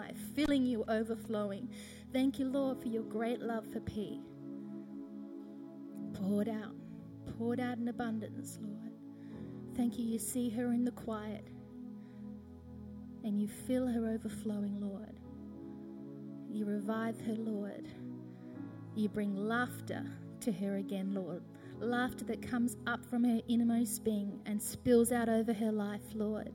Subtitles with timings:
[0.00, 1.68] life, filling you overflowing.
[2.12, 4.20] Thank you, Lord, for your great love for P.
[6.14, 6.74] Poured out,
[7.38, 8.92] poured out in abundance, Lord.
[9.76, 11.46] Thank you, you see her in the quiet
[13.24, 15.20] and you fill her overflowing, Lord.
[16.50, 17.86] You revive her, Lord.
[18.94, 20.04] You bring laughter
[20.40, 21.42] to her again, Lord.
[21.78, 26.52] Laughter that comes up from her innermost being and spills out over her life, Lord.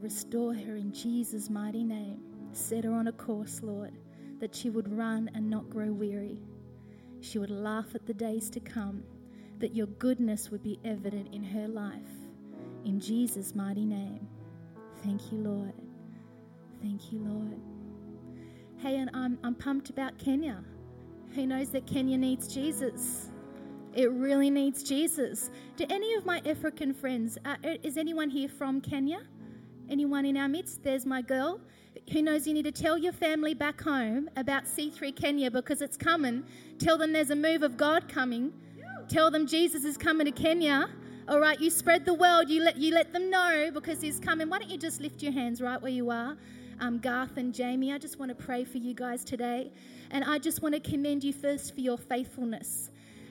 [0.00, 2.20] Restore her in Jesus' mighty name.
[2.52, 3.92] Set her on a course, Lord,
[4.40, 6.40] that she would run and not grow weary.
[7.20, 9.02] She would laugh at the days to come,
[9.58, 12.00] that your goodness would be evident in her life.
[12.86, 14.26] In Jesus' mighty name.
[15.04, 15.74] Thank you, Lord.
[16.80, 17.60] Thank you, Lord.
[18.78, 20.64] Hey, and I'm, I'm pumped about Kenya.
[21.34, 23.28] Who knows that Kenya needs Jesus?
[23.92, 25.50] It really needs Jesus.
[25.76, 29.20] Do any of my African friends, uh, is anyone here from Kenya?
[29.90, 30.84] Anyone in our midst?
[30.84, 31.60] There's my girl.
[32.12, 35.96] Who knows you need to tell your family back home about C3 Kenya because it's
[35.96, 36.44] coming.
[36.78, 38.52] Tell them there's a move of God coming.
[39.08, 40.88] Tell them Jesus is coming to Kenya.
[41.28, 42.48] All right, you spread the word.
[42.48, 44.48] You let you let them know because he's coming.
[44.48, 46.36] Why don't you just lift your hands right where you are?
[46.78, 49.72] Um, Garth and Jamie, I just want to pray for you guys today.
[50.12, 52.90] And I just want to commend you first for your faithfulness.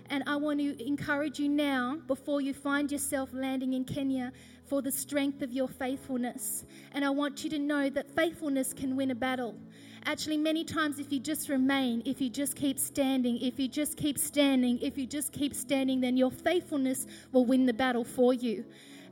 [0.10, 4.34] And I want to encourage you now, before you find yourself landing in Kenya,
[4.70, 6.64] for the strength of your faithfulness.
[6.94, 9.56] And I want you to know that faithfulness can win a battle.
[10.06, 13.98] Actually, many times, if you just remain, if you just keep standing, if you just
[13.98, 18.34] keep standing, if you just keep standing, then your faithfulness will win the battle for
[18.34, 18.64] you.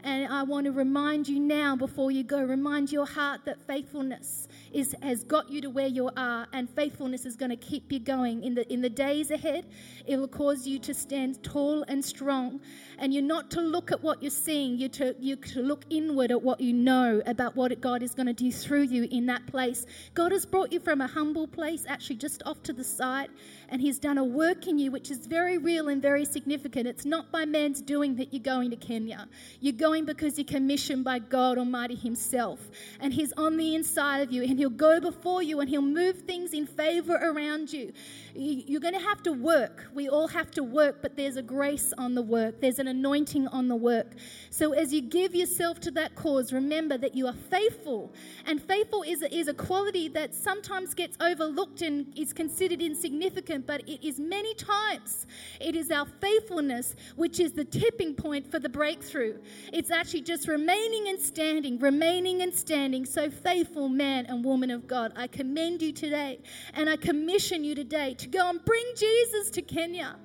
[0.03, 4.47] And I want to remind you now, before you go, remind your heart that faithfulness
[4.71, 7.99] is, has got you to where you are, and faithfulness is going to keep you
[7.99, 8.43] going.
[8.43, 9.65] In the, in the days ahead,
[10.05, 12.61] it will cause you to stand tall and strong.
[12.99, 16.31] And you're not to look at what you're seeing, you're to, you're to look inward
[16.31, 19.45] at what you know about what God is going to do through you in that
[19.47, 19.85] place.
[20.13, 23.29] God has brought you from a humble place, actually just off to the side,
[23.69, 26.87] and He's done a work in you which is very real and very significant.
[26.87, 29.27] It's not by man's doing that you're going to Kenya.
[29.59, 32.69] You're going because you're commissioned by God Almighty Himself,
[32.99, 36.21] and He's on the inside of you, and He'll go before you, and He'll move
[36.21, 37.93] things in favor around you.
[38.33, 39.87] You're going to have to work.
[39.93, 43.47] We all have to work, but there's a grace on the work, there's an anointing
[43.47, 44.13] on the work.
[44.49, 48.13] So as you give yourself to that cause, remember that you are faithful.
[48.45, 53.56] And faithful is a, is a quality that sometimes gets overlooked and is considered insignificant,
[53.65, 55.25] but it is many times.
[55.59, 59.37] It is our faithfulness which is the tipping point for the breakthrough.
[59.73, 63.05] It's actually just remaining and standing, remaining and standing.
[63.05, 66.39] So, faithful man and woman of God, I commend you today
[66.73, 70.15] and I commission you today to go and bring Jesus to Kenya.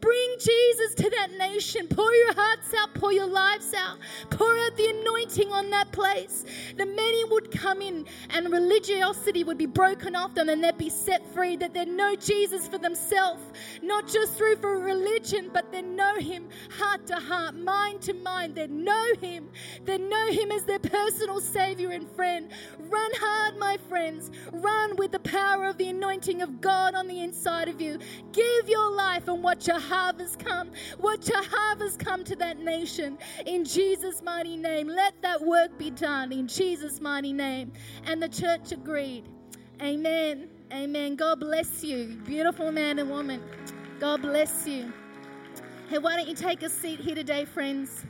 [0.00, 1.86] Bring Jesus to that nation.
[1.88, 3.98] Pour your hearts out, pour your lives out,
[4.30, 6.44] pour out the anointing on that place.
[6.76, 10.88] The many would come in and religiosity would be broken off them and they'd be
[10.88, 13.42] set free, that they'd know Jesus for themselves,
[13.82, 18.54] not just through for religion, but they know Him heart to heart, mind to mind.
[18.56, 19.48] They know Him.
[19.84, 22.50] They know Him as their personal Savior and friend.
[22.78, 24.30] Run hard, my friends.
[24.52, 27.98] Run with the power of the anointing of God on the inside of you.
[28.32, 30.70] Give your life and watch your harvest come.
[30.98, 34.88] Watch your harvest come to that nation in Jesus' mighty name.
[34.88, 37.72] Let that work be done in Jesus' mighty name.
[38.06, 39.24] And the church agreed.
[39.82, 40.48] Amen.
[40.72, 41.16] Amen.
[41.16, 43.42] God bless you, beautiful man and woman.
[43.98, 44.92] God bless you.
[45.88, 48.04] Hey, why don't you take a seat here today, friends?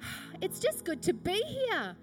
[0.40, 1.94] It's just good to be here.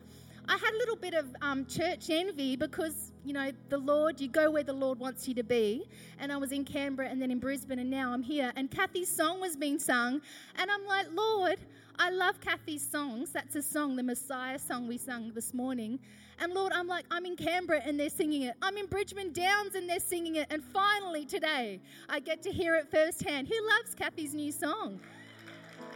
[0.48, 4.28] I had a little bit of um, church envy because, you know, the Lord, you
[4.28, 5.90] go where the Lord wants you to be.
[6.20, 8.54] And I was in Canberra and then in Brisbane and now I'm here.
[8.56, 10.22] And Kathy's song was being sung.
[10.58, 11.58] And I'm like, Lord,
[11.98, 13.32] I love Kathy's songs.
[13.32, 15.98] That's a song, the Messiah song we sung this morning.
[16.40, 18.56] And Lord, I'm like, I'm in Canberra and they're singing it.
[18.62, 20.48] I'm in Bridgeman Downs and they're singing it.
[20.52, 23.48] And finally today, I get to hear it firsthand.
[23.48, 25.00] Who loves Kathy's new song?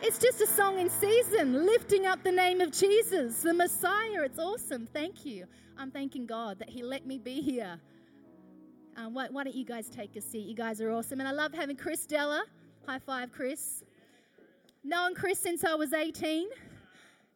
[0.01, 4.23] It's just a song in season, lifting up the name of Jesus, the Messiah.
[4.23, 4.87] It's awesome.
[4.91, 5.45] Thank you.
[5.77, 7.79] I'm thanking God that He let me be here.
[8.97, 10.47] Um, why, why, don't you guys take a seat?
[10.47, 11.19] You guys are awesome.
[11.19, 12.43] And I love having Chris Della.
[12.87, 13.83] High five, Chris.
[14.83, 16.47] Known Chris since I was 18.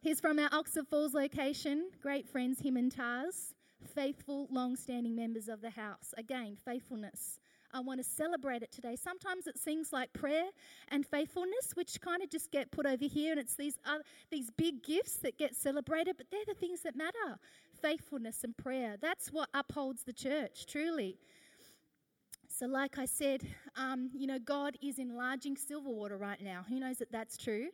[0.06, 1.90] He's from our Oxford Falls location.
[2.00, 3.56] Great friends, him and Tars.
[3.96, 6.13] Faithful, long standing members of the house.
[6.16, 7.40] Again, faithfulness.
[7.74, 8.96] I want to celebrate it today.
[8.98, 10.46] Sometimes it seems like prayer
[10.90, 14.52] and faithfulness, which kind of just get put over here, and it's these other, these
[14.52, 17.40] big gifts that get celebrated, but they're the things that matter.
[17.81, 18.98] Faithfulness and prayer.
[19.02, 21.18] That's what upholds the church, truly.
[22.48, 23.42] So, like I said,
[23.75, 26.63] um, you know, God is enlarging Silverwater right now.
[26.69, 27.69] Who knows that that's true?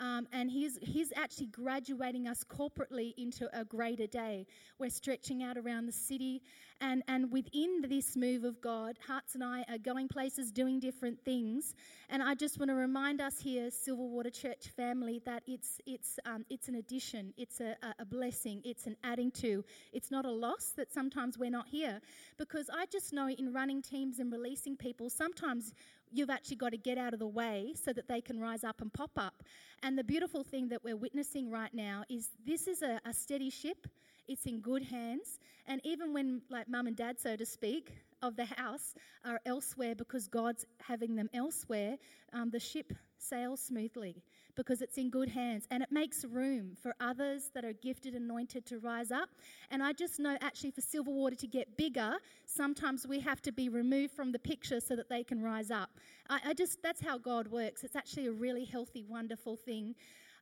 [0.00, 4.46] Um, and he's, he's actually graduating us corporately into a greater day.
[4.78, 6.42] We're stretching out around the city.
[6.84, 11.18] And, and within this move of God, Hearts and I are going places, doing different
[11.24, 11.74] things.
[12.10, 16.44] And I just want to remind us here, Silverwater Church family, that it's, it's, um,
[16.50, 19.64] it's an addition, it's a, a blessing, it's an adding to.
[19.94, 22.02] It's not a loss that sometimes we're not here.
[22.36, 25.72] Because I just know in running teams and releasing people, sometimes
[26.12, 28.82] you've actually got to get out of the way so that they can rise up
[28.82, 29.42] and pop up.
[29.82, 33.48] And the beautiful thing that we're witnessing right now is this is a, a steady
[33.48, 33.86] ship,
[34.28, 35.38] it's in good hands.
[35.66, 37.92] And even when, like, mum and dad, so to speak,
[38.24, 38.94] of the house
[39.24, 41.98] are elsewhere because God's having them elsewhere,
[42.32, 44.22] um, the ship sails smoothly
[44.56, 48.64] because it's in good hands and it makes room for others that are gifted, anointed
[48.66, 49.28] to rise up.
[49.70, 52.14] And I just know actually for Silverwater to get bigger,
[52.46, 55.90] sometimes we have to be removed from the picture so that they can rise up.
[56.30, 57.84] I, I just, that's how God works.
[57.84, 59.94] It's actually a really healthy, wonderful thing.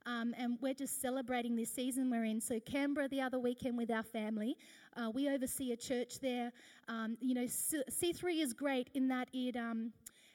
[0.07, 2.41] Um, and we're just celebrating this season we're in.
[2.41, 4.57] So, Canberra the other weekend with our family,
[4.97, 6.53] uh, we oversee a church there.
[6.89, 9.93] Um, you know, C3 is great in that it um,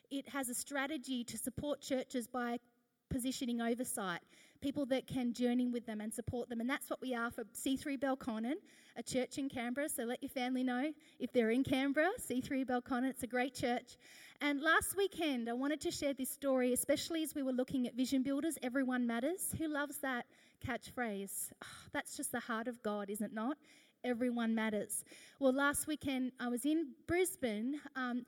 [0.09, 2.59] it has a strategy to support churches by
[3.09, 4.21] positioning oversight,
[4.61, 6.59] people that can journey with them and support them.
[6.59, 8.55] And that's what we are for C3 Belconnen,
[8.95, 9.89] a church in Canberra.
[9.89, 13.97] So let your family know if they're in Canberra, C3 Belconnen, it's a great church.
[14.41, 17.95] And last weekend, I wanted to share this story, especially as we were looking at
[17.95, 19.53] Vision Builders, Everyone Matters.
[19.57, 20.25] Who loves that
[20.65, 21.51] catchphrase?
[21.63, 23.57] Oh, that's just the heart of God, is it not?
[24.03, 25.03] Everyone matters.
[25.39, 27.81] Well, last weekend I was in Brisbane.
[27.95, 28.25] Um,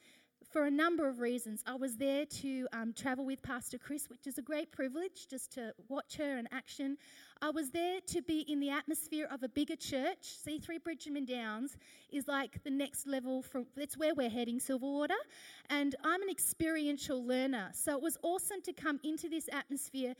[0.49, 1.63] for a number of reasons.
[1.65, 5.51] I was there to um, travel with Pastor Chris, which is a great privilege just
[5.53, 6.97] to watch her in action.
[7.41, 10.37] I was there to be in the atmosphere of a bigger church.
[10.45, 11.77] C3 Bridgeman Downs
[12.11, 15.19] is like the next level from that's where we're heading, Silverwater.
[15.69, 17.69] And I'm an experiential learner.
[17.73, 20.15] So it was awesome to come into this atmosphere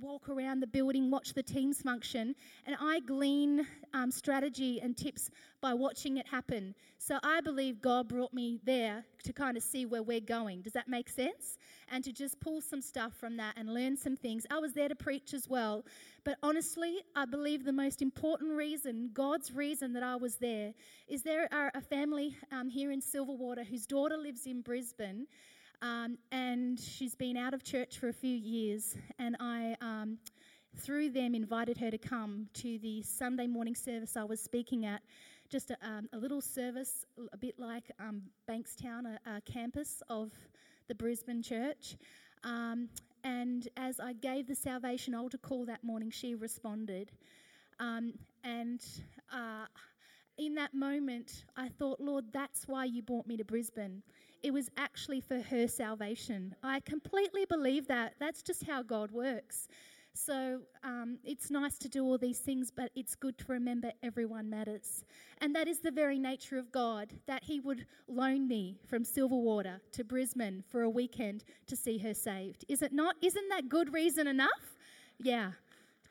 [0.00, 2.34] walk around the building, watch the teams function,
[2.66, 5.30] and I glean um, strategy and tips
[5.60, 6.74] by watching it happen.
[6.98, 10.62] So I believe God brought me there to kind of see where we're going.
[10.62, 11.58] Does that make sense?
[11.90, 14.46] And to just pull some stuff from that and learn some things.
[14.50, 15.84] I was there to preach as well.
[16.24, 16.61] But honestly,
[17.16, 20.72] I believe the most important reason, God's reason that I was there,
[21.08, 25.26] is there are a family um, here in Silverwater whose daughter lives in Brisbane.
[25.80, 28.94] Um, and she's been out of church for a few years.
[29.18, 30.18] And I, um,
[30.76, 35.02] through them, invited her to come to the Sunday morning service I was speaking at.
[35.50, 40.30] Just a, um, a little service, a bit like um, Bankstown, a, a, campus of
[40.86, 41.96] the Brisbane church.
[43.24, 47.12] And as I gave the salvation altar call that morning, she responded.
[47.78, 48.14] Um,
[48.44, 48.84] and
[49.32, 49.66] uh,
[50.38, 54.02] in that moment, I thought, Lord, that's why you brought me to Brisbane
[54.42, 56.54] it was actually for her salvation.
[56.62, 58.14] I completely believe that.
[58.18, 59.68] That's just how God works.
[60.14, 64.50] So um, it's nice to do all these things, but it's good to remember everyone
[64.50, 65.04] matters.
[65.40, 69.80] And that is the very nature of God, that He would loan me from Silverwater
[69.92, 72.64] to Brisbane for a weekend to see her saved.
[72.68, 73.16] Is it not?
[73.22, 74.76] Isn't that good reason enough?
[75.18, 75.52] Yeah,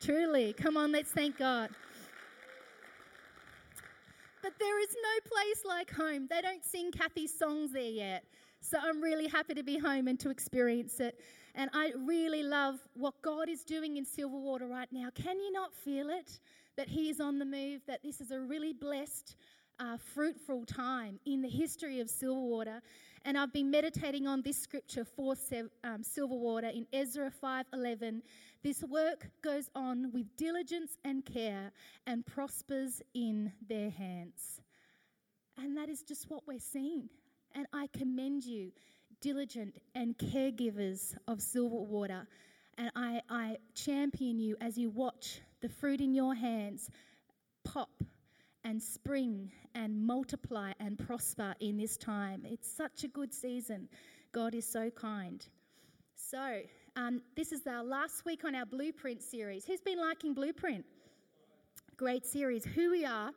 [0.00, 0.52] truly.
[0.52, 1.70] Come on, let's thank God.
[4.42, 6.26] But there is no place like home.
[6.28, 8.24] They don't sing Kathy's songs there yet.
[8.60, 11.18] So I'm really happy to be home and to experience it.
[11.54, 15.08] And I really love what God is doing in Silverwater right now.
[15.14, 16.40] Can you not feel it?
[16.76, 19.36] That He is on the move, that this is a really blessed,
[19.78, 22.80] uh, fruitful time in the history of Silverwater.
[23.24, 25.34] And I've been meditating on this scripture for
[25.84, 28.22] um, Silverwater in Ezra 5:11.
[28.62, 31.72] This work goes on with diligence and care
[32.06, 34.60] and prospers in their hands.
[35.58, 37.08] And that is just what we're seeing.
[37.54, 38.72] And I commend you,
[39.22, 42.26] diligent and caregivers of Silverwater.
[42.76, 46.90] And I, I champion you as you watch the fruit in your hands
[47.64, 48.02] pop
[48.64, 52.42] and spring and multiply and prosper in this time.
[52.44, 53.88] It's such a good season.
[54.32, 55.44] God is so kind.
[56.16, 56.60] So,
[56.96, 59.64] um, this is our last week on our Blueprint series.
[59.64, 60.84] Who's been liking Blueprint?
[61.96, 62.64] Great series.
[62.64, 63.30] Who we are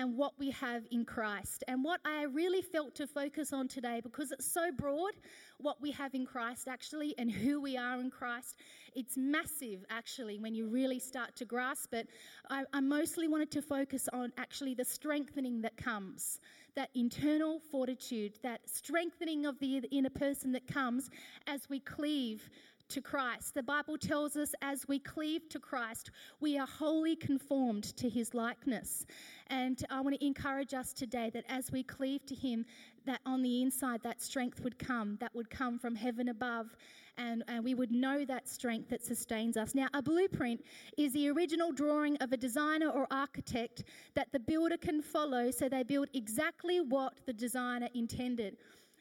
[0.00, 1.62] and what we have in Christ.
[1.68, 5.12] And what I really felt to focus on today, because it's so broad,
[5.58, 8.56] what we have in Christ actually, and who we are in Christ.
[8.94, 12.08] It's massive actually when you really start to grasp it.
[12.48, 16.40] I, I mostly wanted to focus on actually the strengthening that comes,
[16.76, 21.10] that internal fortitude, that strengthening of the inner person that comes
[21.46, 22.48] as we cleave
[22.90, 23.54] to Christ.
[23.54, 28.34] The Bible tells us as we cleave to Christ, we are wholly conformed to his
[28.34, 29.06] likeness.
[29.46, 32.66] And I want to encourage us today that as we cleave to him,
[33.06, 36.76] that on the inside that strength would come, that would come from heaven above,
[37.16, 39.74] and, and we would know that strength that sustains us.
[39.74, 40.60] Now, a blueprint
[40.98, 45.68] is the original drawing of a designer or architect that the builder can follow so
[45.68, 48.56] they build exactly what the designer intended.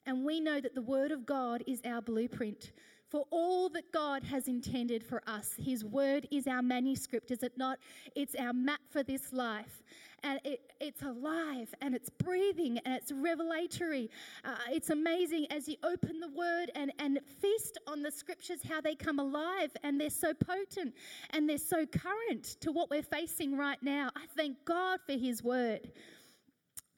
[0.06, 2.72] And we know that the Word of God is our blueprint
[3.10, 5.56] for all that God has intended for us.
[5.58, 7.80] His Word is our manuscript, is it not?
[8.16, 9.84] It's our map for this life.
[10.22, 14.10] And it, it's alive and it's breathing and it's revelatory.
[14.44, 18.82] Uh, it's amazing as you open the Word and, and feast on the Scriptures, how
[18.82, 20.94] they come alive and they're so potent
[21.32, 24.10] and they're so current to what we're facing right now.
[24.16, 25.90] I thank God for His Word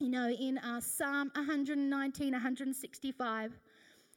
[0.01, 3.59] you know, in uh, Psalm 119, 165,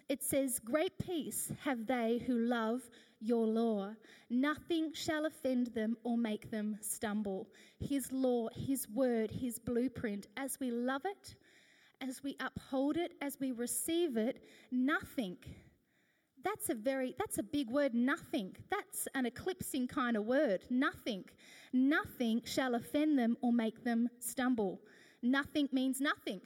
[0.08, 2.82] it says, Great peace have they who love
[3.20, 3.92] your law.
[4.30, 7.48] Nothing shall offend them or make them stumble.
[7.80, 11.34] His law, His word, His blueprint, as we love it,
[12.00, 15.36] as we uphold it, as we receive it, nothing.
[16.42, 18.54] That's a very, that's a big word, nothing.
[18.70, 21.24] That's an eclipsing kind of word, nothing.
[21.72, 24.80] Nothing shall offend them or make them stumble
[25.24, 26.40] nothing means nothing.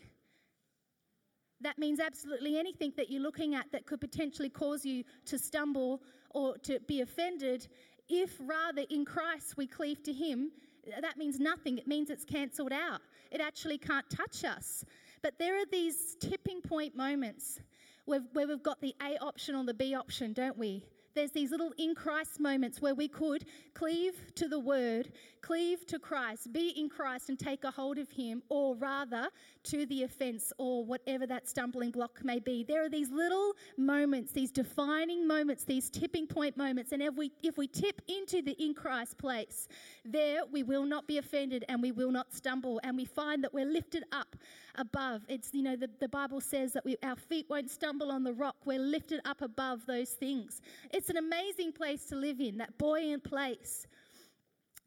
[1.61, 6.03] That means absolutely anything that you're looking at that could potentially cause you to stumble
[6.31, 7.67] or to be offended.
[8.09, 10.53] If rather in Christ we cleave to Him,
[11.01, 11.79] that means nothing.
[11.79, 13.01] It means it's cancelled out.
[13.31, 14.85] It actually can't touch us.
[15.23, 17.61] But there are these tipping point moments
[18.05, 20.83] where, we've got the A option or the B option, don't we?
[21.19, 23.45] There's these little in Christ moments where we could
[23.75, 25.11] cleave to the word,
[25.41, 29.29] cleave to Christ, be in Christ and take a hold of him, or rather
[29.65, 32.63] to the offense or whatever that stumbling block may be.
[32.63, 36.93] There are these little moments, these defining moments, these tipping point moments.
[36.93, 39.67] And if we, if we tip into the in Christ place,
[40.05, 42.81] there we will not be offended and we will not stumble.
[42.85, 44.37] And we find that we're lifted up
[44.79, 45.23] above.
[45.29, 48.33] It's, you know, the, the Bible says that we, our feet won't stumble on the
[48.33, 48.57] rock.
[48.65, 50.63] We're lifted up above those things.
[50.93, 53.87] It's an amazing place to live in, that buoyant place.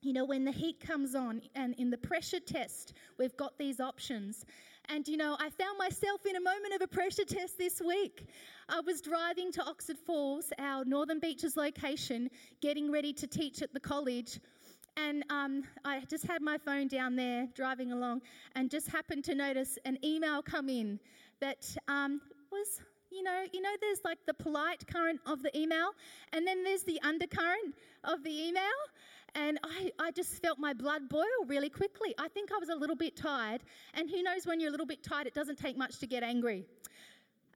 [0.01, 3.79] You know, when the heat comes on and in the pressure test, we've got these
[3.79, 4.43] options.
[4.89, 8.27] And, you know, I found myself in a moment of a pressure test this week.
[8.67, 12.29] I was driving to Oxford Falls, our Northern Beaches location,
[12.61, 14.39] getting ready to teach at the college.
[14.97, 18.21] And um, I just had my phone down there driving along
[18.55, 20.99] and just happened to notice an email come in
[21.39, 22.21] that um,
[22.51, 22.81] was
[23.11, 25.91] you know, you know, there's like the polite current of the email,
[26.31, 28.63] and then there's the undercurrent of the email.
[29.35, 32.13] And I, I just felt my blood boil really quickly.
[32.17, 33.61] I think I was a little bit tired.
[33.93, 36.23] And who knows, when you're a little bit tired, it doesn't take much to get
[36.23, 36.65] angry.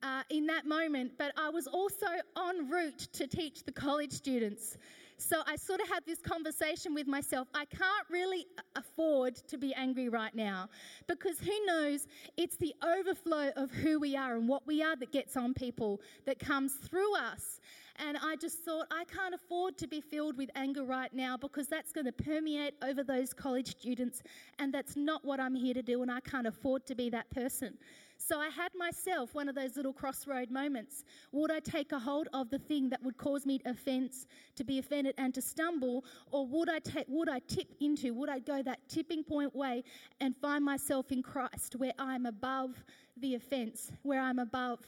[0.05, 2.05] Uh, in that moment, but I was also
[2.38, 4.77] en route to teach the college students.
[5.17, 7.47] So I sort of had this conversation with myself.
[7.55, 8.45] I can't really
[8.75, 10.69] afford to be angry right now
[11.07, 12.05] because who knows?
[12.38, 16.01] It's the overflow of who we are and what we are that gets on people,
[16.27, 17.59] that comes through us.
[17.95, 21.67] And I just thought, I can't afford to be filled with anger right now because
[21.67, 24.21] that's going to permeate over those college students.
[24.59, 26.03] And that's not what I'm here to do.
[26.03, 27.79] And I can't afford to be that person.
[28.17, 31.03] So I had myself one of those little crossroad moments.
[31.31, 34.79] Would I take a hold of the thing that would cause me offense, to be
[34.79, 38.62] offended and to stumble, or would I take, would I tip into, would I go
[38.63, 39.84] that tipping point way
[40.22, 42.72] and find myself in Christ where I'm above
[43.17, 44.79] the offense, where I'm above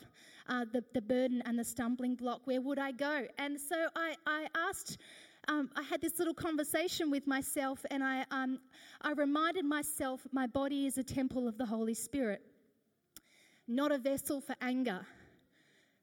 [0.47, 2.41] uh, the, the burden and the stumbling block?
[2.45, 3.27] Where would I go?
[3.37, 4.97] And so I, I asked.
[5.49, 8.59] Um, I had this little conversation with myself, and I, um,
[9.01, 12.41] I reminded myself my body is a temple of the Holy Spirit
[13.67, 15.05] not a vessel for anger.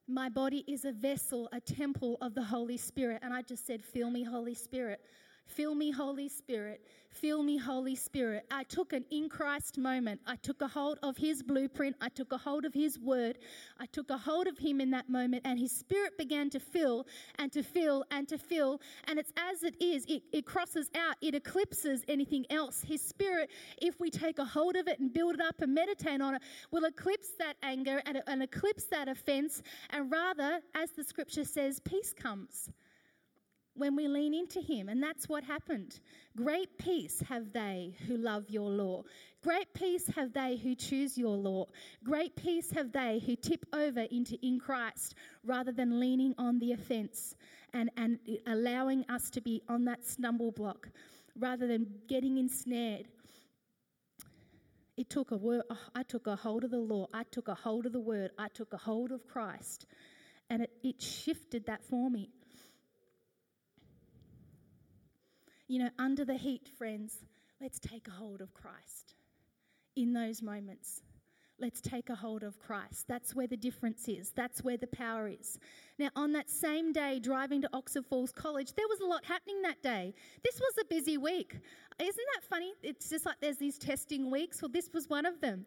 [0.06, 3.20] My body is a vessel, a temple of the Holy Spirit.
[3.22, 5.00] And I just said, Fill me, Holy Spirit.
[5.46, 6.80] Fill me, Holy Spirit.
[7.10, 8.44] Fill me, Holy Spirit.
[8.50, 10.20] I took an in Christ moment.
[10.26, 11.94] I took a hold of His blueprint.
[12.00, 13.38] I took a hold of His word.
[13.78, 17.06] I took a hold of Him in that moment, and His Spirit began to fill
[17.38, 18.80] and to fill and to fill.
[19.06, 22.82] And it's as it is, it, it crosses out, it eclipses anything else.
[22.82, 26.20] His Spirit, if we take a hold of it and build it up and meditate
[26.20, 29.62] on it, will eclipse that anger and, and eclipse that offense.
[29.90, 32.70] And rather, as the scripture says, peace comes
[33.76, 34.88] when we lean into Him.
[34.88, 35.98] And that's what happened.
[36.36, 39.02] Great peace have they who love your law.
[39.42, 41.66] Great peace have they who choose your law.
[42.02, 45.14] Great peace have they who tip over into in Christ
[45.44, 47.34] rather than leaning on the offense
[47.72, 50.88] and, and allowing us to be on that stumble block
[51.36, 53.06] rather than getting ensnared.
[54.96, 57.54] It took a word, oh, I took a hold of the law, I took a
[57.54, 59.86] hold of the word, I took a hold of Christ,
[60.48, 62.30] and it, it shifted that for me.
[65.66, 67.24] You know, under the heat, friends,
[67.60, 69.14] let's take a hold of Christ
[69.96, 71.00] in those moments.
[71.58, 73.06] Let's take a hold of Christ.
[73.08, 74.32] That's where the difference is.
[74.34, 75.58] That's where the power is.
[75.98, 79.62] Now, on that same day, driving to Oxford Falls College, there was a lot happening
[79.62, 80.14] that day.
[80.42, 81.56] This was a busy week.
[82.00, 82.72] Isn't that funny?
[82.82, 84.60] It's just like there's these testing weeks.
[84.60, 85.64] Well, this was one of them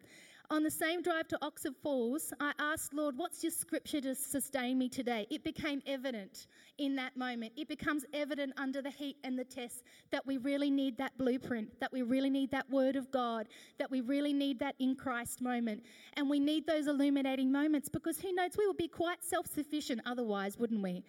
[0.50, 4.78] on the same drive to Oxford Falls, I asked, Lord, what's your scripture to sustain
[4.78, 5.26] me today?
[5.30, 6.46] It became evident
[6.78, 7.52] in that moment.
[7.56, 11.78] It becomes evident under the heat and the test that we really need that blueprint,
[11.80, 15.42] that we really need that word of God, that we really need that in Christ
[15.42, 15.82] moment.
[16.14, 20.00] And we need those illuminating moments because who knows, we would be quite self sufficient
[20.06, 21.04] otherwise, wouldn't we?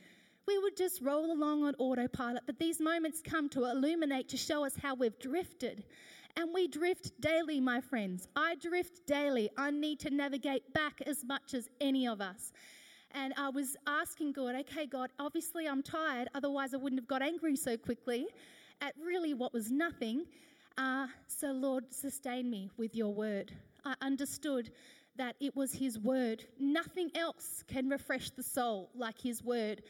[0.48, 2.42] we would just roll along on autopilot.
[2.48, 5.84] But these moments come to illuminate, to show us how we've drifted.
[6.36, 8.28] And we drift daily, my friends.
[8.36, 9.50] I drift daily.
[9.58, 12.52] I need to navigate back as much as any of us.
[13.12, 17.22] And I was asking God, okay, God, obviously I'm tired, otherwise I wouldn't have got
[17.22, 18.28] angry so quickly
[18.82, 20.26] at really what was nothing.
[20.78, 23.52] Uh, so, Lord, sustain me with your word.
[23.84, 24.72] I understood
[25.18, 26.46] that it was His word.
[26.60, 29.82] Nothing else can refresh the soul like His word.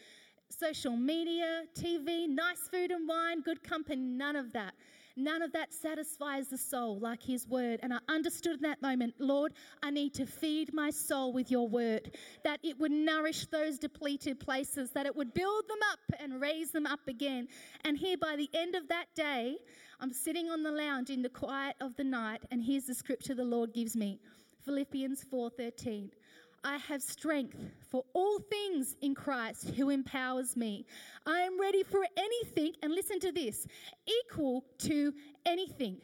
[0.49, 4.73] Social media, TV, nice food and wine, good company, none of that.
[5.19, 7.81] None of that satisfies the soul like His word.
[7.83, 11.67] And I understood in that moment, Lord, I need to feed my soul with your
[11.67, 16.39] word, that it would nourish those depleted places, that it would build them up and
[16.39, 17.49] raise them up again.
[17.83, 19.57] And here by the end of that day,
[19.99, 23.35] I'm sitting on the lounge in the quiet of the night, and here's the scripture
[23.35, 24.21] the Lord gives me
[24.63, 26.11] Philippians 4:13.
[26.63, 27.57] I have strength
[27.89, 30.85] for all things in Christ who empowers me.
[31.25, 33.67] I am ready for anything, and listen to this
[34.07, 35.13] equal to
[35.45, 35.97] anything.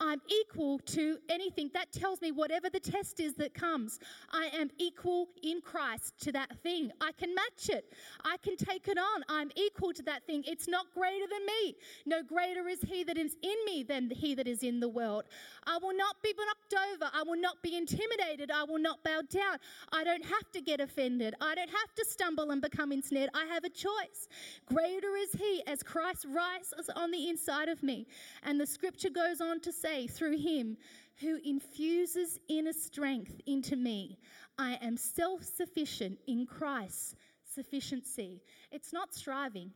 [0.00, 1.70] I'm equal to anything.
[1.72, 3.98] That tells me whatever the test is that comes,
[4.30, 6.90] I am equal in Christ to that thing.
[7.00, 7.94] I can match it.
[8.24, 9.24] I can take it on.
[9.28, 10.44] I'm equal to that thing.
[10.46, 11.76] It's not greater than me.
[12.04, 15.24] No greater is he that is in me than he that is in the world.
[15.66, 17.10] I will not be knocked over.
[17.14, 18.50] I will not be intimidated.
[18.50, 19.58] I will not bow down.
[19.92, 21.34] I don't have to get offended.
[21.40, 23.30] I don't have to stumble and become ensnared.
[23.34, 24.28] I have a choice.
[24.66, 28.06] Greater is he as Christ rises on the inside of me.
[28.42, 30.76] And the scripture goes on to say, say through him
[31.20, 34.18] who infuses inner strength into me,
[34.58, 37.14] I am self sufficient in Christ's
[37.54, 38.42] sufficiency.
[38.72, 39.70] It's not striving,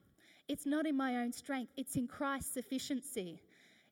[0.48, 3.40] it's not in my own strength, it's in Christ's sufficiency.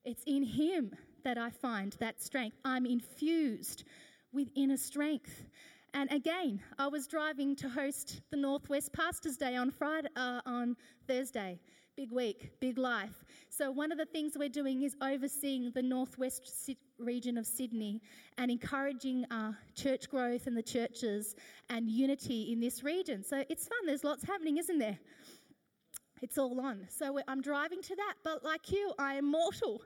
[0.05, 0.93] It's in him
[1.25, 2.57] that I find that strength.
[2.65, 3.85] I'm infused
[4.33, 5.45] with inner strength.
[5.93, 10.77] And again, I was driving to host the Northwest Pastors Day on Friday, uh, on
[11.07, 11.59] Thursday,
[11.99, 13.25] big week, big life.
[13.51, 18.01] So, one of the things we're doing is overseeing the northwest region of Sydney
[18.39, 21.35] and encouraging uh, church growth in the churches
[21.71, 23.25] and unity in this region.
[23.25, 23.79] So, it's fun.
[23.85, 24.97] There's lots happening, isn't there?
[26.23, 26.87] It's all on.
[26.89, 28.15] So, I'm driving to that.
[28.23, 29.83] But, like you, I am mortal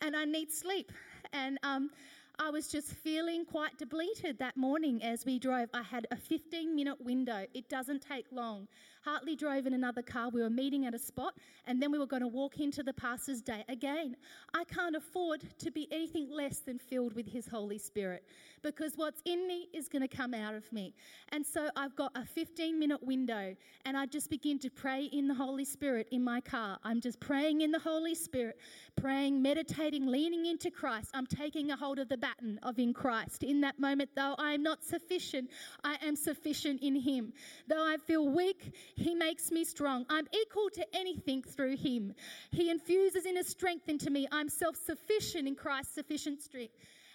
[0.00, 0.92] and I need sleep.
[1.32, 1.90] And um,
[2.38, 5.70] I was just feeling quite depleted that morning as we drove.
[5.74, 7.46] I had a 15 minute window.
[7.52, 8.68] It doesn't take long.
[9.04, 10.28] Hartley drove in another car.
[10.30, 11.34] We were meeting at a spot
[11.66, 13.64] and then we were going to walk into the pastor's day.
[13.68, 14.16] Again,
[14.54, 18.24] I can't afford to be anything less than filled with His Holy Spirit
[18.62, 20.94] because what's in me is going to come out of me.
[21.30, 25.28] And so I've got a 15 minute window and I just begin to pray in
[25.28, 26.78] the Holy Spirit in my car.
[26.84, 28.58] I'm just praying in the Holy Spirit,
[28.96, 31.10] praying, meditating, leaning into Christ.
[31.14, 33.42] I'm taking a hold of the baton of in Christ.
[33.42, 35.50] In that moment, though I am not sufficient,
[35.84, 37.32] I am sufficient in Him.
[37.66, 40.04] Though I feel weak, He makes me strong.
[40.10, 42.12] I'm equal to anything through Him.
[42.50, 44.26] He infuses inner strength into me.
[44.32, 46.74] I'm self sufficient in Christ's sufficient strength.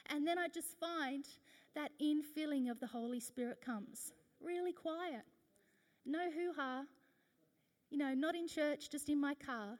[0.09, 1.25] And then I just find
[1.75, 5.23] that infilling of the Holy Spirit comes really quiet.
[6.05, 6.83] No hoo ha,
[7.89, 9.77] you know, not in church, just in my car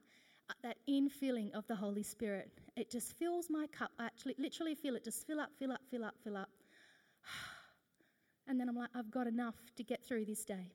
[0.50, 2.52] uh, that infilling of the Holy Spirit.
[2.76, 3.92] It just fills my cup.
[3.98, 6.50] I actually literally feel it just fill up, fill up, fill up, fill up.
[8.46, 10.74] And then I'm like, I've got enough to get through this day.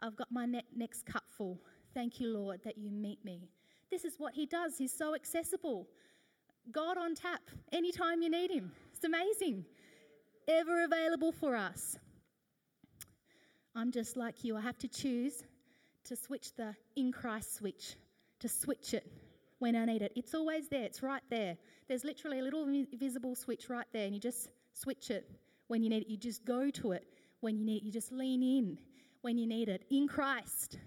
[0.00, 1.60] I've got my ne- next cup full.
[1.94, 3.48] Thank you, Lord, that you meet me.
[3.90, 4.76] This is what He does.
[4.76, 5.86] He's so accessible.
[6.72, 8.72] God on tap anytime you need Him.
[8.92, 9.64] It's amazing.
[10.48, 11.96] Ever available for us.
[13.74, 14.56] I'm just like you.
[14.56, 15.42] I have to choose
[16.04, 17.96] to switch the in Christ switch
[18.40, 19.10] to switch it
[19.58, 20.12] when I need it.
[20.16, 21.56] It's always there, it's right there.
[21.88, 25.28] There's literally a little visible switch right there, and you just switch it
[25.68, 26.08] when you need it.
[26.08, 27.06] You just go to it
[27.40, 27.84] when you need it.
[27.84, 28.78] You just lean in
[29.24, 29.84] when you need it.
[29.90, 30.78] In Christ.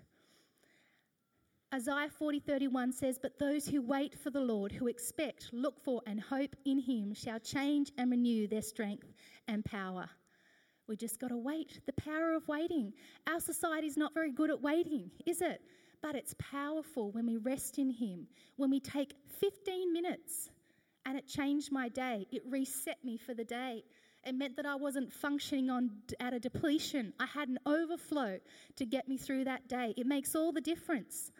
[1.73, 6.21] Isaiah 40:31 says, "But those who wait for the Lord, who expect, look for and
[6.21, 9.13] hope in him, shall change and renew their strength
[9.47, 10.10] and power."
[10.88, 11.82] We just got to wait.
[11.86, 12.93] The power of waiting.
[13.28, 15.62] Our society is not very good at waiting, is it?
[16.02, 20.50] But it's powerful when we rest in Him, when we take 15 minutes
[21.06, 22.28] and it changed my day.
[22.32, 23.84] It reset me for the day.
[24.27, 27.13] It meant that I wasn't functioning on at a depletion.
[27.17, 28.39] I had an overflow
[28.75, 29.93] to get me through that day.
[29.95, 31.31] It makes all the difference.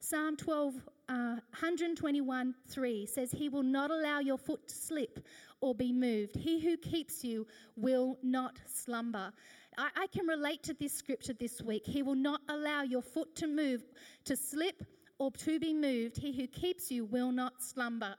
[0.00, 0.74] Psalm 12,
[1.10, 5.20] uh, 121 3 says, He will not allow your foot to slip
[5.60, 6.34] or be moved.
[6.34, 9.30] He who keeps you will not slumber.
[9.76, 11.82] I, I can relate to this scripture this week.
[11.84, 13.82] He will not allow your foot to move,
[14.24, 14.82] to slip,
[15.18, 16.16] or to be moved.
[16.16, 18.16] He who keeps you will not slumber.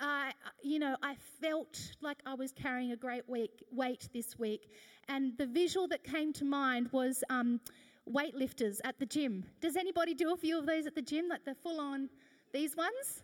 [0.00, 0.30] Uh,
[0.62, 4.70] you know, I felt like I was carrying a great week, weight this week.
[5.08, 7.60] And the visual that came to mind was um,
[8.08, 9.44] weightlifters at the gym.
[9.60, 12.08] Does anybody do a few of those at the gym, like the full on,
[12.52, 13.22] these ones?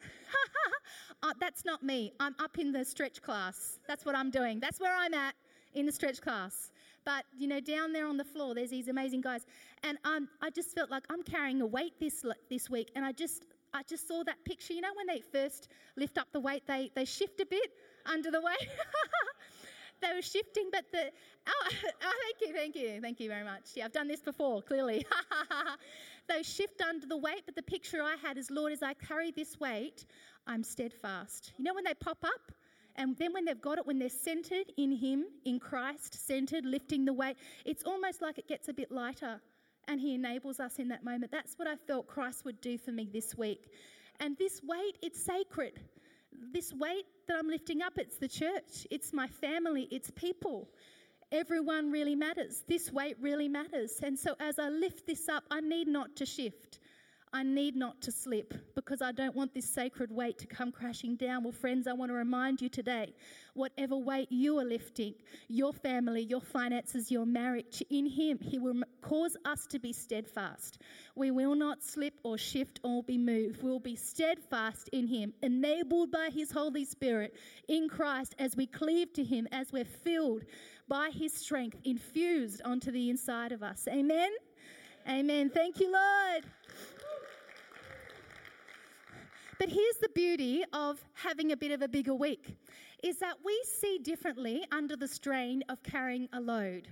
[1.22, 2.12] uh, that's not me.
[2.20, 3.78] I'm up in the stretch class.
[3.86, 4.60] That's what I'm doing.
[4.60, 5.34] That's where I'm at
[5.74, 6.70] in the stretch class.
[7.04, 9.44] But you know, down there on the floor, there's these amazing guys,
[9.82, 13.12] and um, I just felt like I'm carrying a weight this this week, and I
[13.12, 14.72] just I just saw that picture.
[14.72, 17.70] You know, when they first lift up the weight, they they shift a bit
[18.06, 18.68] under the weight.
[20.00, 21.10] they were shifting, but the
[21.46, 21.68] oh,
[22.02, 23.70] oh, thank you, thank you, thank you very much.
[23.74, 25.04] Yeah, I've done this before, clearly.
[26.28, 29.32] they shift under the weight, but the picture I had is, Lord, as I carry
[29.32, 30.06] this weight,
[30.46, 31.52] I'm steadfast.
[31.58, 32.52] You know, when they pop up,
[32.96, 37.04] and then when they've got it, when they're centered in Him, in Christ, centered, lifting
[37.04, 39.40] the weight, it's almost like it gets a bit lighter.
[39.88, 41.32] And He enables us in that moment.
[41.32, 43.70] That's what I felt Christ would do for me this week.
[44.20, 45.80] And this weight, it's sacred.
[46.52, 50.68] This weight that I'm lifting up, it's the church, it's my family, it's people.
[51.32, 52.62] Everyone really matters.
[52.68, 53.98] This weight really matters.
[54.02, 56.78] And so as I lift this up, I need not to shift.
[57.34, 61.16] I need not to slip because I don't want this sacred weight to come crashing
[61.16, 61.42] down.
[61.42, 63.12] Well, friends, I want to remind you today
[63.54, 65.14] whatever weight you are lifting,
[65.48, 70.80] your family, your finances, your marriage, in Him, He will cause us to be steadfast.
[71.16, 73.64] We will not slip or shift or be moved.
[73.64, 77.34] We'll be steadfast in Him, enabled by His Holy Spirit
[77.66, 80.44] in Christ as we cleave to Him, as we're filled
[80.86, 83.88] by His strength, infused onto the inside of us.
[83.90, 84.30] Amen.
[85.08, 85.50] Amen.
[85.50, 86.44] Thank you, Lord.
[89.58, 92.56] But here's the beauty of having a bit of a bigger week
[93.02, 96.88] is that we see differently under the strain of carrying a load.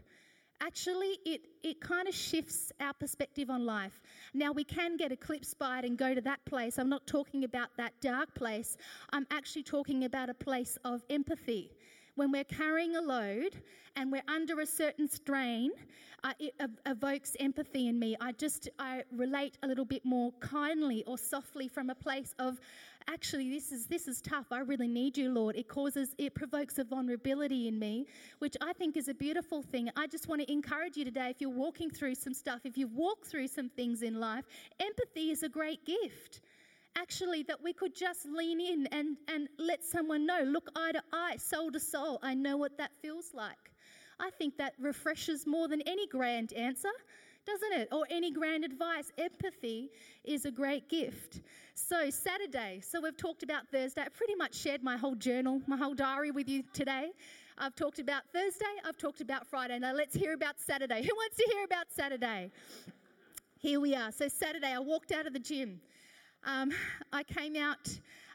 [0.61, 4.01] Actually, it, it kind of shifts our perspective on life.
[4.33, 6.79] Now, we can get eclipsed by it and go to that place.
[6.79, 8.77] I'm not talking about that dark place.
[9.13, 11.73] I'm actually talking about a place of empathy
[12.15, 13.63] when we're carrying a load
[13.97, 15.71] and we're under a certain strain,
[16.25, 18.17] uh, it ev- evokes empathy in me.
[18.21, 22.61] I just I relate a little bit more kindly or softly from a place of
[23.09, 24.47] actually this is this is tough.
[24.53, 25.57] I really need you, Lord.
[25.57, 28.07] It causes it provokes a vulnerability in me,
[28.39, 29.91] which I think is a beautiful thing.
[29.97, 32.95] I just want to encourage you today if you're walking through some stuff, if you've
[32.95, 34.45] walked through some things in life,
[34.81, 36.41] empathy is a great gift
[36.97, 41.03] actually that we could just lean in and, and let someone know look eye to
[41.13, 42.19] eye, soul to soul.
[42.23, 43.73] I know what that feels like.
[44.21, 46.91] I think that refreshes more than any grand answer,
[47.45, 47.89] doesn't it?
[47.93, 49.11] Or any grand advice.
[49.19, 49.91] Empathy
[50.25, 51.41] is a great gift.
[51.75, 54.03] So, Saturday, so we've talked about Thursday.
[54.03, 57.11] I pretty much shared my whole journal, my whole diary with you today.
[57.59, 59.79] I've talked about Thursday, I've talked about Friday.
[59.79, 61.03] Now, let's hear about Saturday.
[61.07, 62.51] Who wants to hear about Saturday?
[63.59, 64.13] Here we are.
[64.13, 65.81] So, Saturday, I walked out of the gym
[66.45, 66.71] um,
[67.13, 67.89] I came out.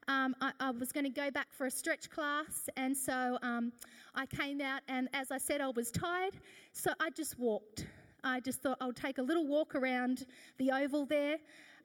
[0.09, 3.73] Um, I, I, was going to go back for a stretch class, and so um,
[4.15, 6.37] I came out, and as I said, I was tired,
[6.71, 7.85] so I just walked.
[8.23, 10.25] I just thought I'll take a little walk around
[10.59, 11.35] the oval there,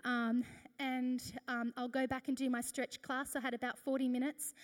[0.04, 0.44] um,
[0.78, 3.35] and um, I'll go back and do my stretch class.
[3.35, 4.54] I had about 40 minutes,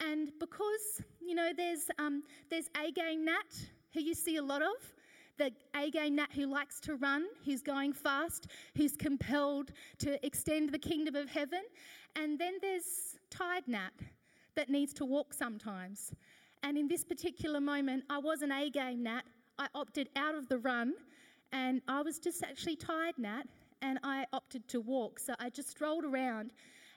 [0.00, 4.62] and because you know, there's um, there's A game Nat, who you see a lot
[4.62, 4.94] of
[5.38, 10.70] the A game Nat who likes to run, who's going fast, who's compelled to extend
[10.70, 11.62] the kingdom of heaven.
[12.16, 13.92] And then there's Tired Nat
[14.54, 16.12] that needs to walk sometimes.
[16.62, 19.22] And in this particular moment, I was an A game Nat.
[19.58, 20.94] I opted out of the run
[21.52, 23.44] and I was just actually tired, Nat,
[23.82, 25.18] and I opted to walk.
[25.18, 26.52] So I just strolled around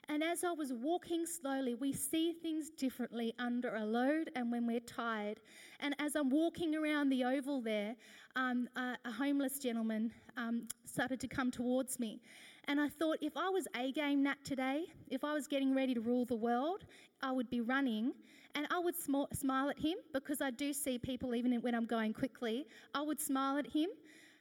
[0.08, 4.66] and as I was walking slowly, we see things differently under a load and when
[4.66, 5.40] we're tired.
[5.80, 7.96] And as I'm walking around the oval there,
[8.36, 12.20] um, a, a, homeless gentleman um, started to come towards me.
[12.68, 15.94] And I thought, if I was A game Nat today, if I was getting ready
[15.94, 16.84] to rule the world,
[17.22, 18.12] I would be running
[18.54, 21.86] and I would sm- smile at him because I do see people, even when I'm
[21.86, 23.88] going quickly, I would smile at him,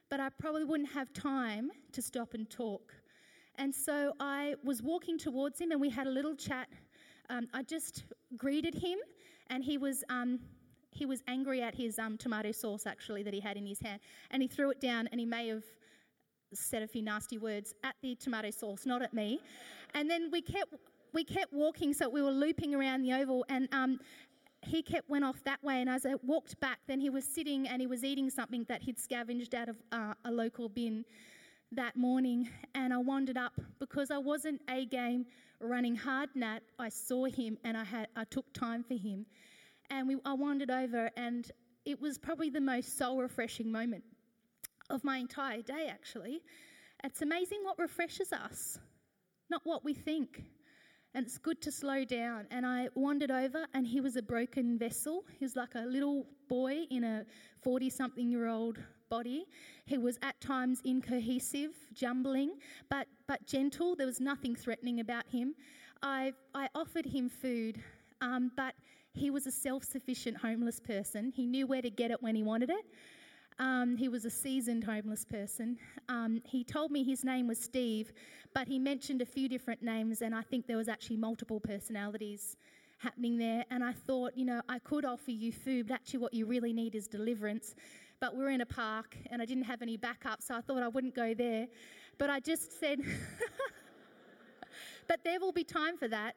[0.09, 2.93] but I probably wouldn't have time to stop and talk.
[3.57, 6.67] And so I was walking towards him and we had a little chat.
[7.29, 8.03] Um, I just
[8.37, 8.99] greeted him
[9.49, 10.03] and he was.
[10.09, 10.39] Um,
[10.91, 13.99] he was angry at his um, tomato sauce actually that he had in his hand
[14.31, 15.65] and he threw it down and he may have
[16.53, 19.39] said a few nasty words at the tomato sauce, not at me.
[19.93, 20.73] And then we kept
[21.13, 23.99] we kept walking, so we were looping around the oval, and um,
[24.61, 25.79] he kept went off that way.
[25.81, 28.81] And as I walked back, then he was sitting and he was eating something that
[28.81, 31.05] he'd scavenged out of uh, a local bin
[31.71, 32.49] that morning.
[32.73, 35.25] And I wandered up because I wasn't a game
[35.59, 36.59] running hard nat.
[36.79, 39.25] I saw him and I had I took time for him,
[39.89, 41.49] and we, I wandered over, and
[41.85, 44.03] it was probably the most soul refreshing moment
[44.89, 45.87] of my entire day.
[45.89, 46.41] Actually,
[47.03, 48.79] it's amazing what refreshes us,
[49.49, 50.43] not what we think
[51.15, 52.45] and it's good to slow down.
[52.51, 55.23] And I wandered over, and he was a broken vessel.
[55.39, 57.25] He was like a little boy in a
[57.63, 58.77] 40 something year old
[59.09, 59.45] body.
[59.85, 62.53] He was at times incohesive, jumbling,
[62.89, 63.95] but, but gentle.
[63.95, 65.55] There was nothing threatening about him.
[66.01, 67.81] I, I offered him food,
[68.21, 68.73] um, but
[69.13, 71.31] he was a self sufficient homeless person.
[71.35, 72.85] He knew where to get it when he wanted it.
[73.57, 75.77] Um, he was a seasoned homeless person.
[76.09, 78.11] Um, he told me his name was Steve,
[78.53, 82.57] but he mentioned a few different names, and I think there was actually multiple personalities
[82.97, 83.63] happening there.
[83.71, 86.73] And I thought, you know, I could offer you food, but actually, what you really
[86.73, 87.75] need is deliverance.
[88.25, 90.87] But we're in a park, and I didn't have any backup, so I thought I
[90.87, 91.67] wouldn't go there.
[92.17, 92.99] But I just said,
[95.07, 96.33] but there will be time for that.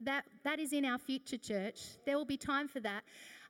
[0.00, 1.78] That that is in our future church.
[2.06, 3.02] There will be time for that.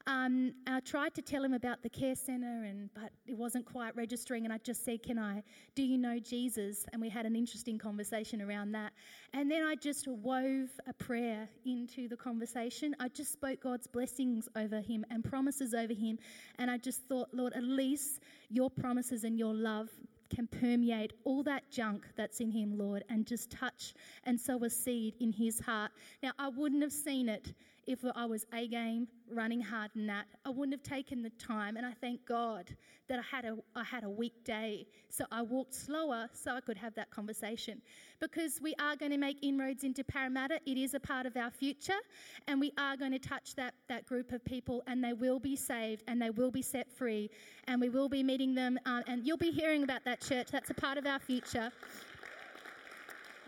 [0.09, 3.97] Um, I tried to tell him about the care centre, and but it wasn't quite
[3.97, 4.45] registering.
[4.45, 5.43] And I just said, "Can I?
[5.75, 8.93] Do you know Jesus?" And we had an interesting conversation around that.
[9.33, 12.95] And then I just wove a prayer into the conversation.
[13.01, 16.19] I just spoke God's blessings over him and promises over him.
[16.59, 19.89] And I just thought, Lord, at least your promises and your love
[20.29, 24.71] can permeate all that junk that's in him, Lord, and just touch and sow a
[24.71, 25.93] seed in his heart.
[26.23, 27.55] Now, I wouldn't have seen it
[27.87, 30.27] if I was a game running hard and that.
[30.45, 32.75] I wouldn't have taken the time, and I thank God
[33.09, 36.61] that I had a I had a week day, so I walked slower so I
[36.61, 37.81] could have that conversation.
[38.21, 40.61] Because we are going to make inroads into Parramatta.
[40.67, 42.01] It is a part of our future,
[42.49, 45.57] and we are going to touch that that group of people, and they will be
[45.57, 47.31] saved, and they will be set free,
[47.69, 50.49] and we will be meeting them, uh, and you'll be hearing about that church.
[50.51, 51.71] That's a part of our future.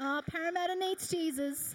[0.01, 1.75] Oh, Parramatta needs Jesus.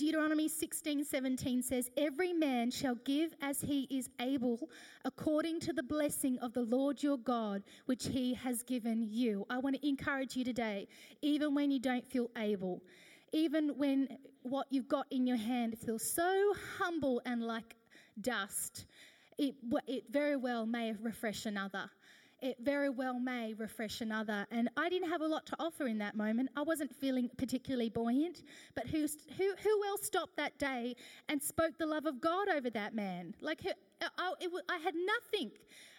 [0.00, 4.70] Deuteronomy 16 17 says, Every man shall give as he is able,
[5.04, 9.44] according to the blessing of the Lord your God, which he has given you.
[9.50, 10.88] I want to encourage you today,
[11.20, 12.82] even when you don't feel able,
[13.34, 17.76] even when what you've got in your hand feels so humble and like
[18.22, 18.86] dust,
[19.36, 19.54] it,
[19.86, 21.90] it very well may refresh another
[22.42, 24.46] it very well may refresh another.
[24.50, 26.50] And I didn't have a lot to offer in that moment.
[26.56, 28.42] I wasn't feeling particularly buoyant.
[28.74, 30.96] But who, who, who else stopped that day
[31.28, 33.34] and spoke the love of God over that man?
[33.40, 33.60] Like,
[34.00, 35.50] I, it, I had nothing.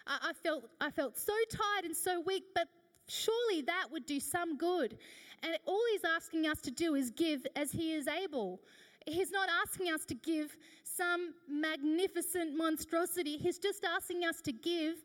[0.06, 2.68] I, I, felt, I felt so tired and so weak, but
[3.08, 4.98] surely that would do some good.
[5.42, 8.60] And all he's asking us to do is give as he is able.
[9.06, 10.56] He's not asking us to give
[10.96, 13.36] some magnificent monstrosity.
[13.36, 14.96] He's just asking us to give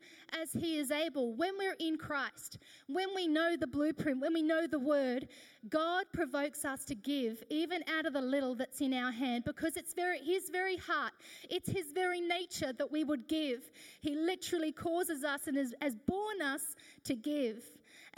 [0.42, 1.34] as He is able.
[1.36, 5.28] When we're in Christ, when we know the blueprint, when we know the word,
[5.70, 9.78] God provokes us to give, even out of the little that's in our hand, because
[9.78, 11.14] it's very, His very heart,
[11.50, 13.62] it's His very nature that we would give.
[14.02, 17.64] He literally causes us and has, born us to give.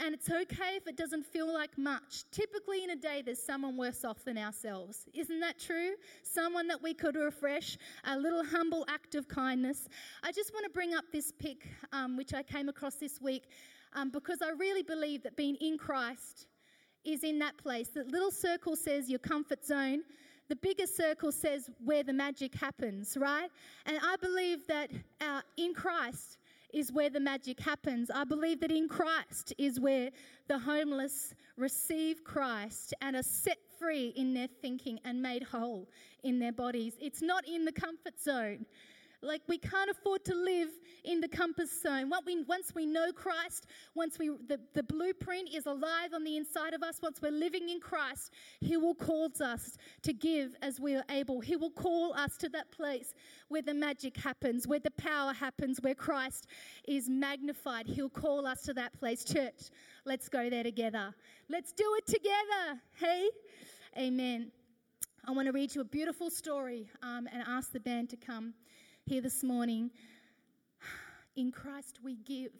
[0.02, 2.24] And it's okay if it doesn't feel like much.
[2.30, 5.04] Typically, in a day, there's someone worse off than ourselves.
[5.12, 5.90] Isn't that true?
[6.22, 9.88] Someone that we could refresh, a little humble act of kindness.
[10.22, 13.44] I just want to bring up this pic, um, which I came across this week,
[13.92, 16.46] um, because I really believe that being in Christ
[17.04, 17.88] is in that place.
[17.88, 20.00] The little circle says your comfort zone.
[20.48, 23.48] The bigger circle says where the magic happens, right?
[23.86, 26.38] And I believe that uh, in Christ,
[26.72, 28.10] is where the magic happens.
[28.10, 30.10] I believe that in Christ is where
[30.48, 35.88] the homeless receive Christ and are set free in their thinking and made whole
[36.22, 36.96] in their bodies.
[37.00, 38.66] It's not in the comfort zone.
[39.22, 40.70] Like we can't afford to live
[41.04, 42.10] in the compass zone.
[42.24, 46.72] We, once we know Christ, once we the, the blueprint is alive on the inside
[46.72, 50.96] of us, once we're living in Christ, He will call us to give as we
[50.96, 51.40] are able.
[51.40, 53.14] He will call us to that place
[53.48, 56.46] where the magic happens, where the power happens, where Christ
[56.88, 57.86] is magnified.
[57.86, 59.24] He'll call us to that place.
[59.24, 59.70] Church,
[60.06, 61.14] let's go there together.
[61.48, 62.80] Let's do it together.
[62.98, 63.28] Hey?
[63.98, 64.50] Amen.
[65.26, 68.54] I want to read you a beautiful story um, and ask the band to come
[69.10, 69.90] here this morning.
[71.34, 72.52] In Christ we give.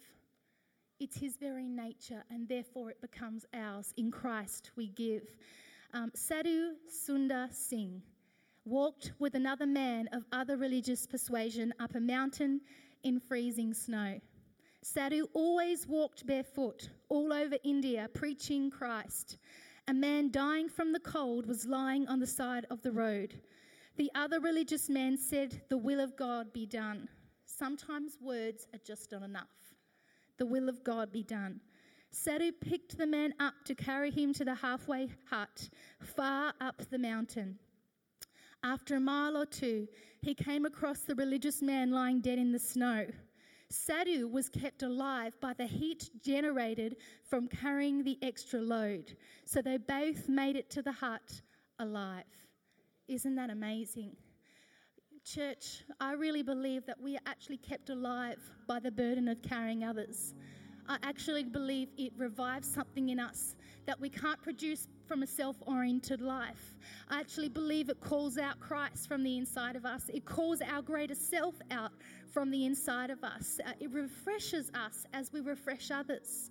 [0.99, 3.93] It's His very nature, and therefore it becomes ours.
[3.95, 5.23] In Christ we give.
[5.93, 8.01] Um, Sadhu Sundar Singh
[8.65, 12.59] walked with another man of other religious persuasion up a mountain
[13.05, 14.19] in freezing snow.
[14.81, 19.37] Sadhu always walked barefoot all over India preaching Christ.
[19.87, 23.39] A man dying from the cold was lying on the side of the road.
[24.01, 27.07] The other religious man said, The will of God be done.
[27.45, 29.75] Sometimes words are just not enough.
[30.39, 31.61] The will of God be done.
[32.09, 36.97] Sadhu picked the man up to carry him to the halfway hut, far up the
[36.97, 37.59] mountain.
[38.63, 39.87] After a mile or two,
[40.23, 43.05] he came across the religious man lying dead in the snow.
[43.69, 46.95] Sadhu was kept alive by the heat generated
[47.29, 49.15] from carrying the extra load.
[49.45, 51.43] So they both made it to the hut
[51.77, 52.23] alive.
[53.07, 54.15] Isn't that amazing?
[55.23, 59.83] Church, I really believe that we are actually kept alive by the burden of carrying
[59.83, 60.33] others.
[60.87, 65.57] I actually believe it revives something in us that we can't produce from a self
[65.65, 66.75] oriented life.
[67.09, 70.81] I actually believe it calls out Christ from the inside of us, it calls our
[70.81, 71.91] greater self out
[72.33, 73.59] from the inside of us.
[73.65, 76.49] Uh, it refreshes us as we refresh others.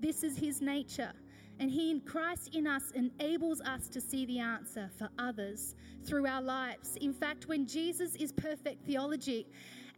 [0.00, 1.12] This is His nature.
[1.60, 6.26] And He, in Christ in us, enables us to see the answer for others through
[6.26, 6.96] our lives.
[7.00, 9.46] In fact, when Jesus is perfect theology,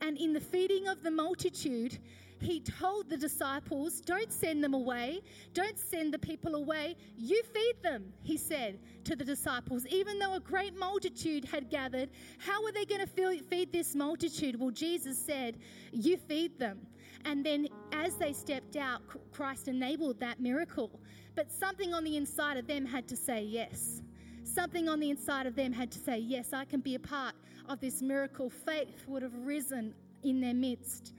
[0.01, 1.99] and in the feeding of the multitude,
[2.41, 5.21] he told the disciples, Don't send them away.
[5.55, 6.97] Don't send the people away.
[7.17, 9.87] You feed them, he said to the disciples.
[9.87, 14.59] Even though a great multitude had gathered, how were they going to feed this multitude?
[14.59, 15.59] Well, Jesus said,
[15.93, 16.81] You feed them.
[17.25, 20.99] And then as they stepped out, Christ enabled that miracle.
[21.35, 24.03] But something on the inside of them had to say yes.
[24.45, 27.35] Something on the inside of them had to say, Yes, I can be a part
[27.69, 28.51] of this miracle.
[28.51, 31.15] Faith would have risen in their midst.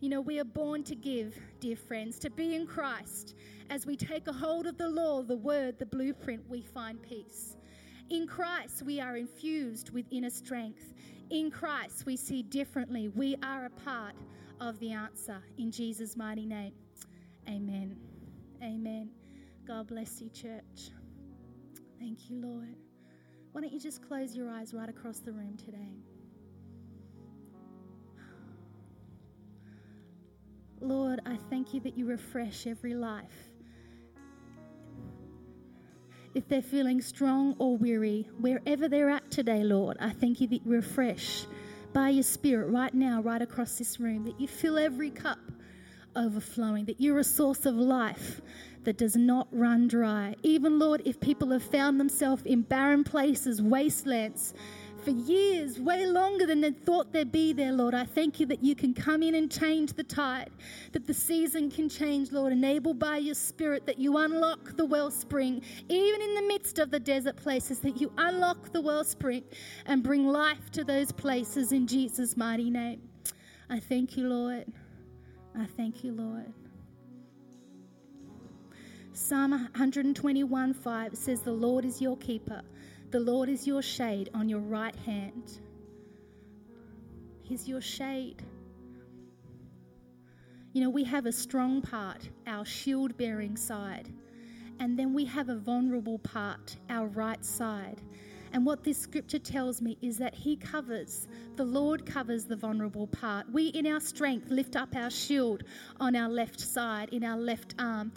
[0.00, 3.36] You know, we are born to give, dear friends, to be in Christ.
[3.70, 7.56] As we take a hold of the law, the word, the blueprint, we find peace.
[8.10, 10.92] In Christ, we are infused with inner strength.
[11.30, 13.08] In Christ, we see differently.
[13.08, 14.14] We are a part
[14.60, 15.40] of the answer.
[15.56, 16.72] In Jesus' mighty name,
[17.48, 17.96] amen.
[18.62, 19.21] Amen.
[19.66, 20.90] God bless you, church.
[22.00, 22.76] Thank you, Lord.
[23.52, 25.94] Why don't you just close your eyes right across the room today?
[30.80, 33.52] Lord, I thank you that you refresh every life.
[36.34, 40.66] If they're feeling strong or weary, wherever they're at today, Lord, I thank you that
[40.66, 41.46] you refresh
[41.92, 45.38] by your Spirit right now, right across this room, that you fill every cup
[46.16, 48.40] overflowing, that you're a source of life
[48.84, 50.34] that does not run dry.
[50.42, 54.54] Even, Lord, if people have found themselves in barren places, wastelands,
[55.02, 57.94] for years, way longer than they thought they'd be there, Lord.
[57.94, 60.50] I thank you that you can come in and change the tide,
[60.92, 65.62] that the season can change, Lord, enabled by your Spirit, that you unlock the wellspring,
[65.88, 69.42] even in the midst of the desert places, that you unlock the wellspring
[69.86, 73.00] and bring life to those places in Jesus' mighty name.
[73.68, 74.72] I thank you, Lord.
[75.58, 76.52] I thank you, Lord.
[79.12, 82.62] Psalm 121 5 says, The Lord is your keeper.
[83.10, 85.58] The Lord is your shade on your right hand.
[87.42, 88.42] He's your shade.
[90.72, 94.08] You know, we have a strong part, our shield bearing side,
[94.80, 98.00] and then we have a vulnerable part, our right side.
[98.52, 103.06] And what this scripture tells me is that He covers, the Lord covers the vulnerable
[103.06, 103.50] part.
[103.50, 105.64] We, in our strength, lift up our shield
[105.98, 108.12] on our left side, in our left arm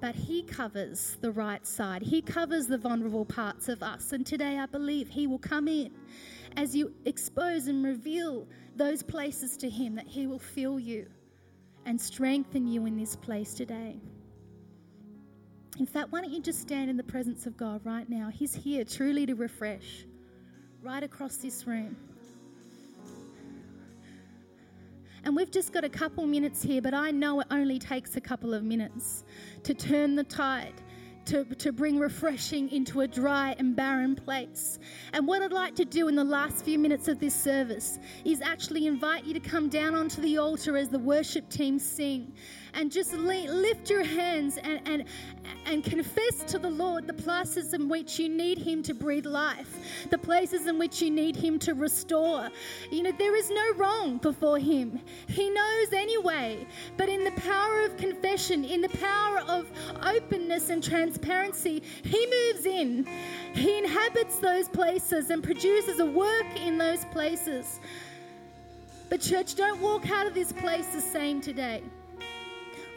[0.00, 2.02] but He covers the right side.
[2.02, 4.12] He covers the vulnerable parts of us.
[4.12, 5.92] And today I believe He will come in
[6.56, 11.06] as you expose and reveal those places to Him, that He will fill you
[11.84, 14.00] and strengthen you in this place today.
[15.80, 18.28] In fact, why don't you just stand in the presence of God right now?
[18.28, 20.04] He's here truly to refresh,
[20.82, 21.96] right across this room.
[25.24, 28.20] And we've just got a couple minutes here, but I know it only takes a
[28.20, 29.24] couple of minutes
[29.62, 30.74] to turn the tide
[31.26, 34.78] to, to bring refreshing into a dry and barren place.
[35.12, 38.40] And what I'd like to do in the last few minutes of this service is
[38.40, 42.32] actually invite you to come down onto the altar as the worship team sing
[42.74, 45.04] and just lift your hands and, and,
[45.66, 49.78] and confess to the Lord the places in which you need Him to breathe life,
[50.10, 52.48] the places in which you need Him to restore.
[52.90, 55.00] You know, there is no wrong before Him.
[55.28, 56.66] He knows anyway.
[56.96, 59.66] But in the power of confession, in the power of
[60.02, 63.06] openness and transparency, transparency, He moves in.
[63.54, 67.80] He inhabits those places and produces a work in those places.
[69.08, 71.82] But, church, don't walk out of this place the same today.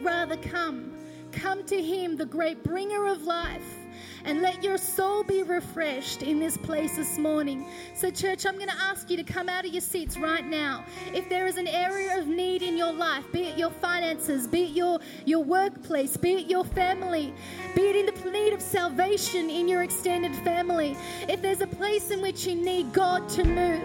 [0.04, 0.92] Rather, come.
[1.32, 3.78] Come to Him, the great bringer of life,
[4.26, 7.66] And let your soul be refreshed in this place this morning.
[7.94, 10.84] So, church, I'm going to ask you to come out of your seats right now.
[11.14, 14.64] If there is an area of need in your life, be it your finances, be
[14.64, 17.32] it your, your workplace, be it your family,
[17.74, 20.96] be it in the need of salvation in your extended family,
[21.28, 23.84] if there's a place in which you need God to move,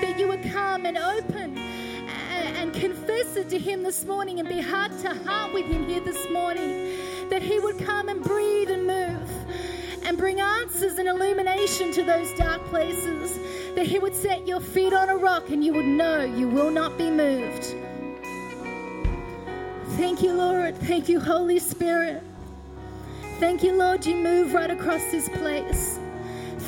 [0.00, 1.58] that you would come and open
[2.58, 6.00] and confess it to Him this morning and be heart to heart with Him here
[6.00, 6.98] this morning.
[7.30, 9.30] That He would come and breathe and move
[10.04, 13.38] and bring answers and illumination to those dark places.
[13.76, 16.70] That He would set your feet on a rock and you would know you will
[16.70, 17.74] not be moved.
[19.96, 20.76] Thank you, Lord.
[20.78, 22.24] Thank you, Holy Spirit.
[23.38, 26.00] Thank you, Lord, you move right across this place.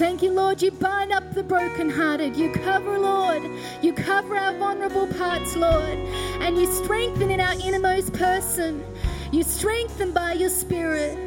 [0.01, 0.63] Thank you, Lord.
[0.63, 2.35] You bind up the brokenhearted.
[2.35, 3.43] You cover, Lord.
[3.83, 5.99] You cover our vulnerable parts, Lord.
[6.41, 8.83] And you strengthen in our innermost person.
[9.31, 11.19] You strengthen by your Spirit.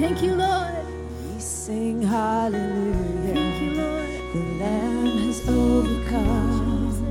[0.00, 0.84] Thank you, Lord.
[1.32, 3.34] We sing hallelujah.
[3.34, 4.08] Thank you, Lord.
[4.32, 7.06] The Lamb has overcome.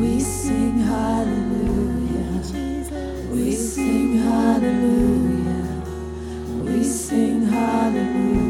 [0.00, 2.42] We sing hallelujah.
[3.30, 5.84] We sing hallelujah.
[6.64, 8.49] We sing hallelujah.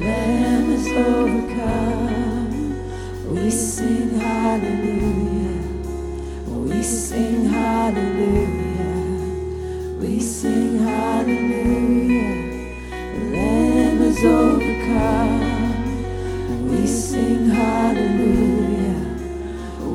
[0.00, 2.52] Lamb has overcome.
[3.34, 5.62] We sing hallelujah.
[6.48, 8.96] We sing hallelujah.
[10.00, 12.34] We sing hallelujah.
[13.12, 15.42] The Lamb has overcome.
[16.70, 19.00] We sing hallelujah.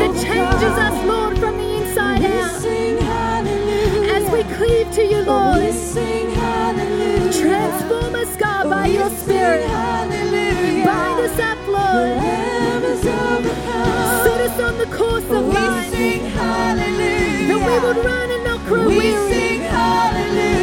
[0.00, 3.01] that changes us, Lord, from the inside We out.
[4.48, 4.50] Sing hallelujah.
[4.50, 7.32] As we cleave to you, oh, We Lord, sing hallelujah.
[7.32, 9.66] transform us, God, by oh, your Spirit.
[9.68, 10.84] hallelujah.
[10.86, 12.16] Bind us up, The Lord.
[12.18, 14.24] Lamb has overcome.
[14.24, 15.90] Set us on the course oh, of We life.
[15.90, 17.48] sing hallelujah.
[17.48, 19.32] That we would run and not grow We weary.
[19.32, 20.61] sing hallelujah.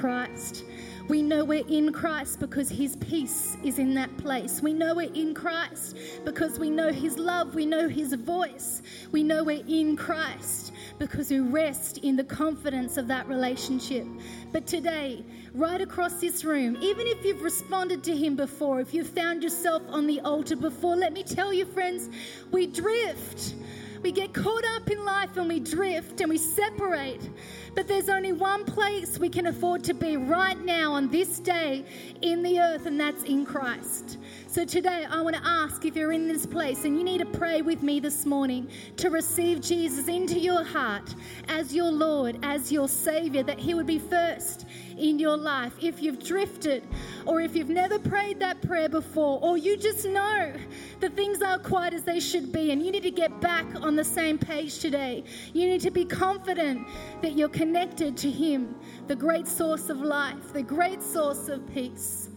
[0.00, 0.64] Christ,
[1.08, 4.62] we know we're in Christ because His peace is in that place.
[4.62, 5.94] We know we're in Christ
[6.24, 8.80] because we know His love, we know His voice.
[9.12, 14.06] We know we're in Christ because we rest in the confidence of that relationship.
[14.52, 15.22] But today,
[15.52, 19.82] right across this room, even if you've responded to Him before, if you've found yourself
[19.90, 22.08] on the altar before, let me tell you, friends,
[22.52, 23.54] we drift.
[24.02, 27.28] We get caught up in life and we drift and we separate.
[27.74, 31.84] But there's only one place we can afford to be right now on this day
[32.22, 34.18] in the earth, and that's in Christ.
[34.46, 37.26] So today, I want to ask if you're in this place and you need to
[37.26, 41.14] pray with me this morning to receive Jesus into your heart
[41.48, 44.66] as your Lord, as your Savior, that He would be first
[44.98, 45.72] in your life.
[45.80, 46.82] If you've drifted,
[47.26, 50.52] or if you've never prayed that prayer before, or you just know
[50.98, 53.94] that things aren't quite as they should be, and you need to get back on
[53.94, 56.86] the same page today, you need to be confident
[57.22, 58.74] that you're connected to Him,
[59.06, 62.30] the great source of life, the great source of peace.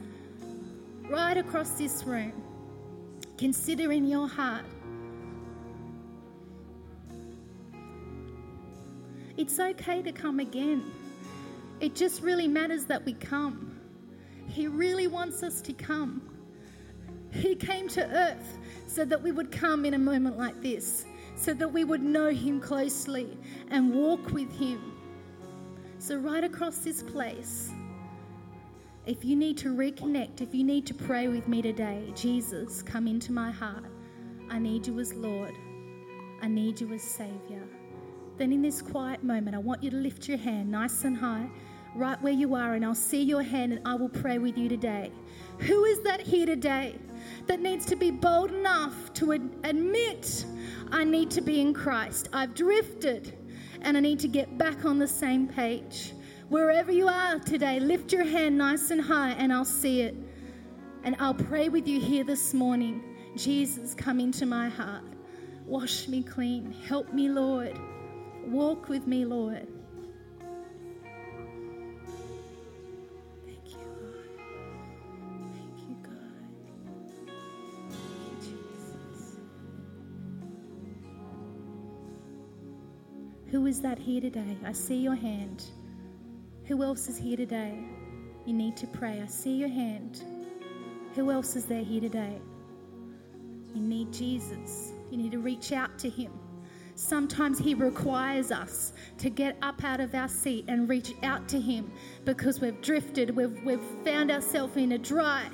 [1.10, 2.34] Right across this room,
[3.38, 4.66] consider in your heart.
[9.38, 10.92] It's okay to come again.
[11.80, 13.80] It just really matters that we come.
[14.50, 16.22] He really wants us to come.
[17.32, 18.58] He came to earth
[18.88, 21.06] so that we would come in a moment like this,
[21.38, 23.38] so that we would know Him closely
[23.72, 24.93] and walk with Him.
[26.04, 27.72] So, right across this place,
[29.06, 33.08] if you need to reconnect, if you need to pray with me today, Jesus, come
[33.08, 33.86] into my heart.
[34.50, 35.56] I need you as Lord.
[36.42, 37.64] I need you as Savior.
[38.36, 41.48] Then, in this quiet moment, I want you to lift your hand nice and high,
[41.96, 44.68] right where you are, and I'll see your hand and I will pray with you
[44.68, 45.10] today.
[45.60, 47.00] Who is that here today
[47.48, 50.46] that needs to be bold enough to ad- admit
[50.92, 52.28] I need to be in Christ?
[52.34, 53.38] I've drifted
[53.84, 56.14] and I need to get back on the same page.
[56.50, 60.16] Wherever you are today, lift your hand nice and high and I'll see it.
[61.04, 63.04] And I'll pray with you here this morning.
[63.36, 65.04] Jesus, come into my heart.
[65.66, 66.72] Wash me clean.
[66.88, 67.78] Help me, Lord.
[68.46, 69.68] Walk with me, Lord.
[83.64, 84.58] Who is that here today?
[84.66, 85.64] I see your hand.
[86.66, 87.80] Who else is here today?
[88.46, 89.22] You need to pray.
[89.22, 90.22] I see your hand.
[91.16, 92.42] Who else is there here today?
[93.74, 94.92] You need Jesus.
[95.10, 96.34] You need to reach out to Him.
[96.96, 101.58] Sometimes He requires us to get up out of our seat and reach out to
[101.58, 101.90] Him
[102.26, 105.48] because we've drifted, we've, we've found ourselves in a dry,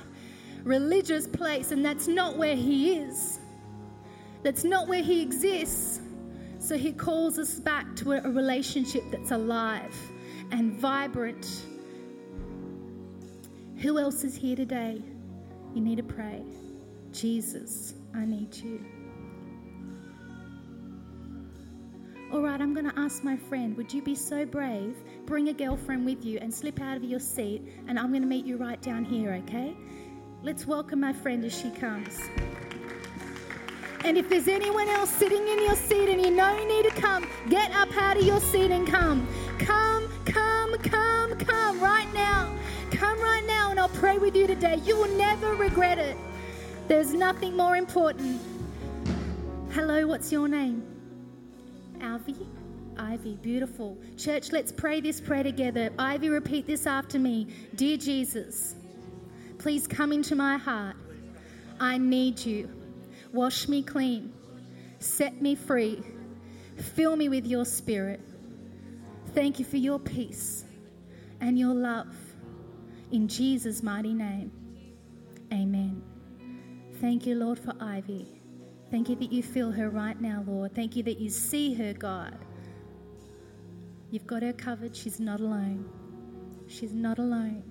[0.64, 3.38] religious place, and that's not where He is.
[4.42, 6.02] That's not where He exists.
[6.70, 9.96] So He calls us back to a relationship that's alive
[10.52, 11.66] and vibrant.
[13.78, 15.02] Who else is here today?
[15.74, 16.44] You need to pray.
[17.12, 18.86] Jesus, I need you.
[22.32, 24.96] All right, I'm going to ask my friend, would you be so brave?
[25.26, 28.28] Bring a girlfriend with you and slip out of your seat, and I'm going to
[28.28, 29.76] meet you right down here, okay?
[30.44, 32.20] Let's welcome my friend as she comes.
[34.06, 37.02] And if there's anyone else sitting in your seat and you know you need to
[37.02, 39.28] come, get up out of your seat and come.
[39.60, 42.54] Come, come, come, come right now.
[42.92, 44.80] Come right now, and I'll pray with you today.
[44.84, 46.18] You will never regret it.
[46.88, 48.42] There's nothing more important.
[49.72, 50.84] Hello, what's your name?
[52.02, 52.36] Ivy?
[52.98, 53.98] Ivy, beautiful.
[54.18, 55.92] Church, let's pray this prayer together.
[56.00, 57.48] Ivy, repeat this after me.
[57.76, 58.76] Dear Jesus,
[59.58, 60.96] please come into my heart.
[61.80, 62.79] I need you.
[63.34, 64.34] Wash me clean.
[65.00, 66.04] Set me free.
[66.78, 68.22] Fill me with your spirit.
[69.34, 70.66] Thank you for your peace
[71.42, 72.16] and your love.
[73.12, 74.52] In Jesus' mighty name,
[75.54, 76.02] amen.
[77.02, 78.28] Thank you, Lord, for Ivy.
[78.92, 80.74] Thank you that you feel her right now, Lord.
[80.76, 82.38] Thank you that you see her, God.
[84.12, 84.96] You've got her covered.
[84.96, 85.88] She's not alone.
[86.68, 87.64] She's not alone.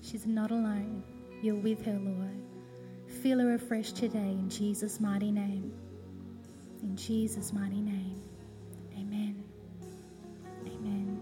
[0.00, 1.04] She's not alone.
[1.42, 2.49] You're with her, Lord.
[3.22, 5.74] Feel her afresh today in Jesus' mighty name.
[6.82, 8.22] In Jesus' mighty name.
[8.96, 9.44] Amen.
[10.66, 11.20] Amen.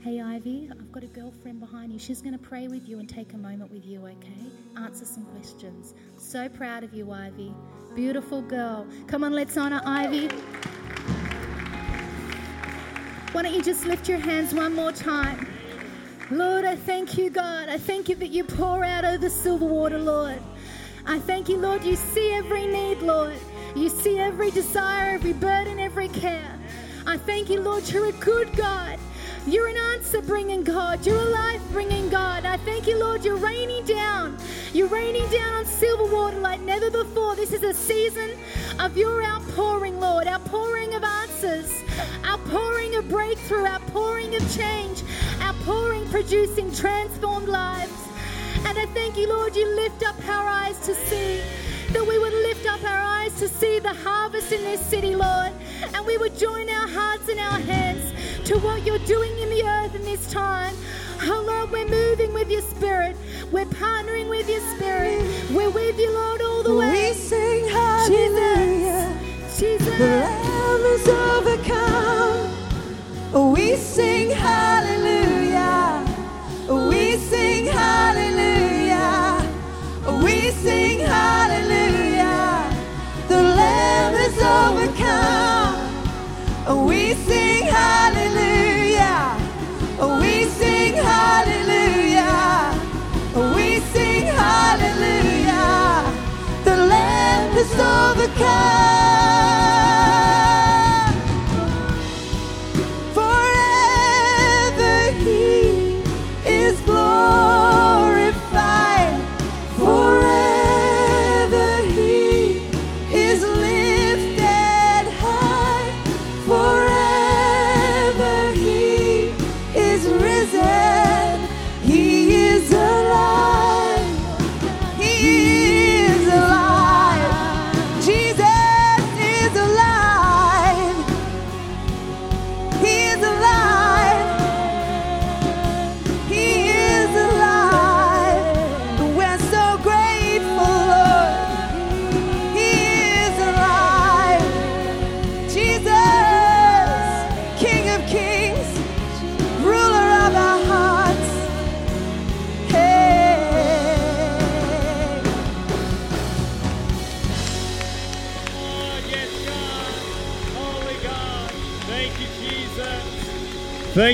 [0.00, 2.00] Hey, Ivy, I've got a girlfriend behind you.
[2.00, 4.50] She's going to pray with you and take a moment with you, okay?
[4.76, 5.94] Answer some questions.
[6.16, 7.54] So proud of you, Ivy.
[7.94, 8.84] Beautiful girl.
[9.06, 10.26] Come on, let's honor Ivy.
[13.30, 15.46] Why don't you just lift your hands one more time?
[16.32, 17.68] Lord, I thank you, God.
[17.68, 20.42] I thank you that you pour out over Silverwater, Lord.
[21.06, 23.36] I thank you, Lord, you see every need, Lord.
[23.74, 26.58] You see every desire, every burden, every care.
[27.06, 28.98] I thank you, Lord, you're a good God.
[29.46, 31.04] You're an answer bringing God.
[31.04, 32.46] You're a life bringing God.
[32.46, 34.38] I thank you, Lord, you're raining down.
[34.72, 37.36] You're raining down on Silverwater like never before.
[37.36, 38.30] This is a season
[38.78, 41.70] of your outpouring, Lord, outpouring of answers
[42.24, 45.02] outpouring of breakthrough, outpouring of change,
[45.40, 48.03] outpouring producing transformed lives.
[48.66, 51.40] And I thank you, Lord, you lift up our eyes to see.
[51.92, 55.52] That we would lift up our eyes to see the harvest in this city, Lord.
[55.94, 58.12] And we would join our hearts and our hands
[58.48, 60.74] to what you're doing in the earth in this time.
[61.22, 63.16] Oh Lord, we're moving with your spirit.
[63.52, 65.22] We're partnering with your spirit.
[65.52, 67.10] We're with you, Lord, all the way.
[67.10, 69.16] We sing hallelujah.
[69.56, 69.86] Jesus.
[69.86, 72.50] The Lamb is overcome.
[73.52, 76.04] We sing hallelujah.
[76.68, 78.33] We sing hallelujah.
[80.44, 82.68] We sing hallelujah.
[83.28, 85.78] The Lamb is overcome.
[86.86, 89.38] We sing hallelujah.
[90.20, 92.74] We sing hallelujah.
[93.56, 96.12] We sing hallelujah.
[96.64, 99.23] The Lamb is overcome.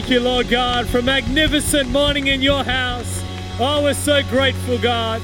[0.00, 3.22] Thank you, Lord God, for magnificent morning in your house.
[3.58, 5.20] Oh, we're so grateful, God.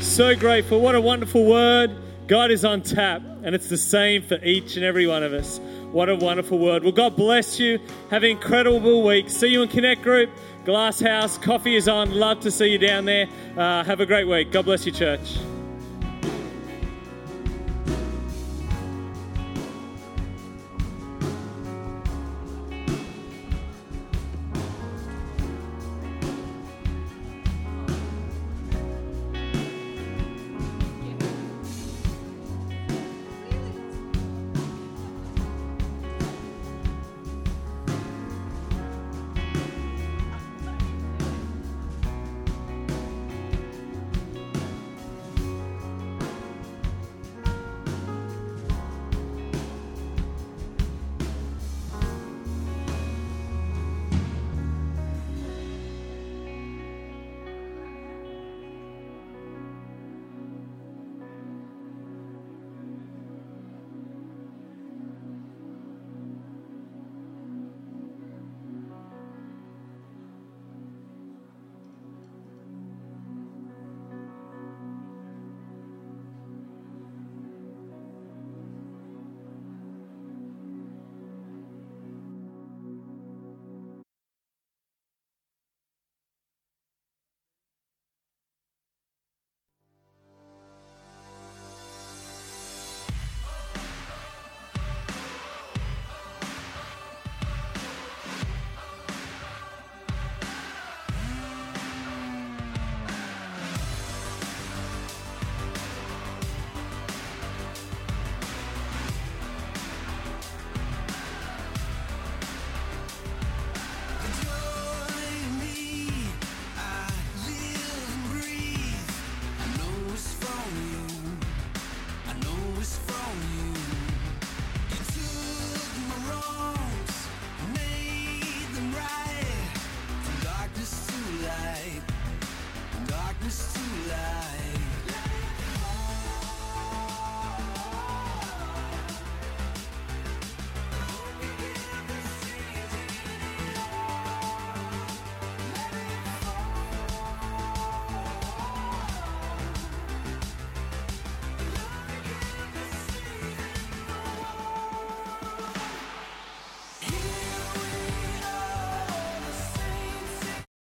[0.00, 0.80] So grateful.
[0.80, 1.90] What a wonderful word.
[2.28, 5.58] God is on tap, and it's the same for each and every one of us.
[5.90, 6.84] What a wonderful word.
[6.84, 7.80] Well, God bless you.
[8.12, 9.28] Have an incredible week.
[9.28, 10.30] See you in Connect Group,
[10.64, 11.36] Glass House.
[11.36, 12.14] Coffee is on.
[12.14, 13.26] Love to see you down there.
[13.56, 14.52] Uh, have a great week.
[14.52, 15.38] God bless you, church.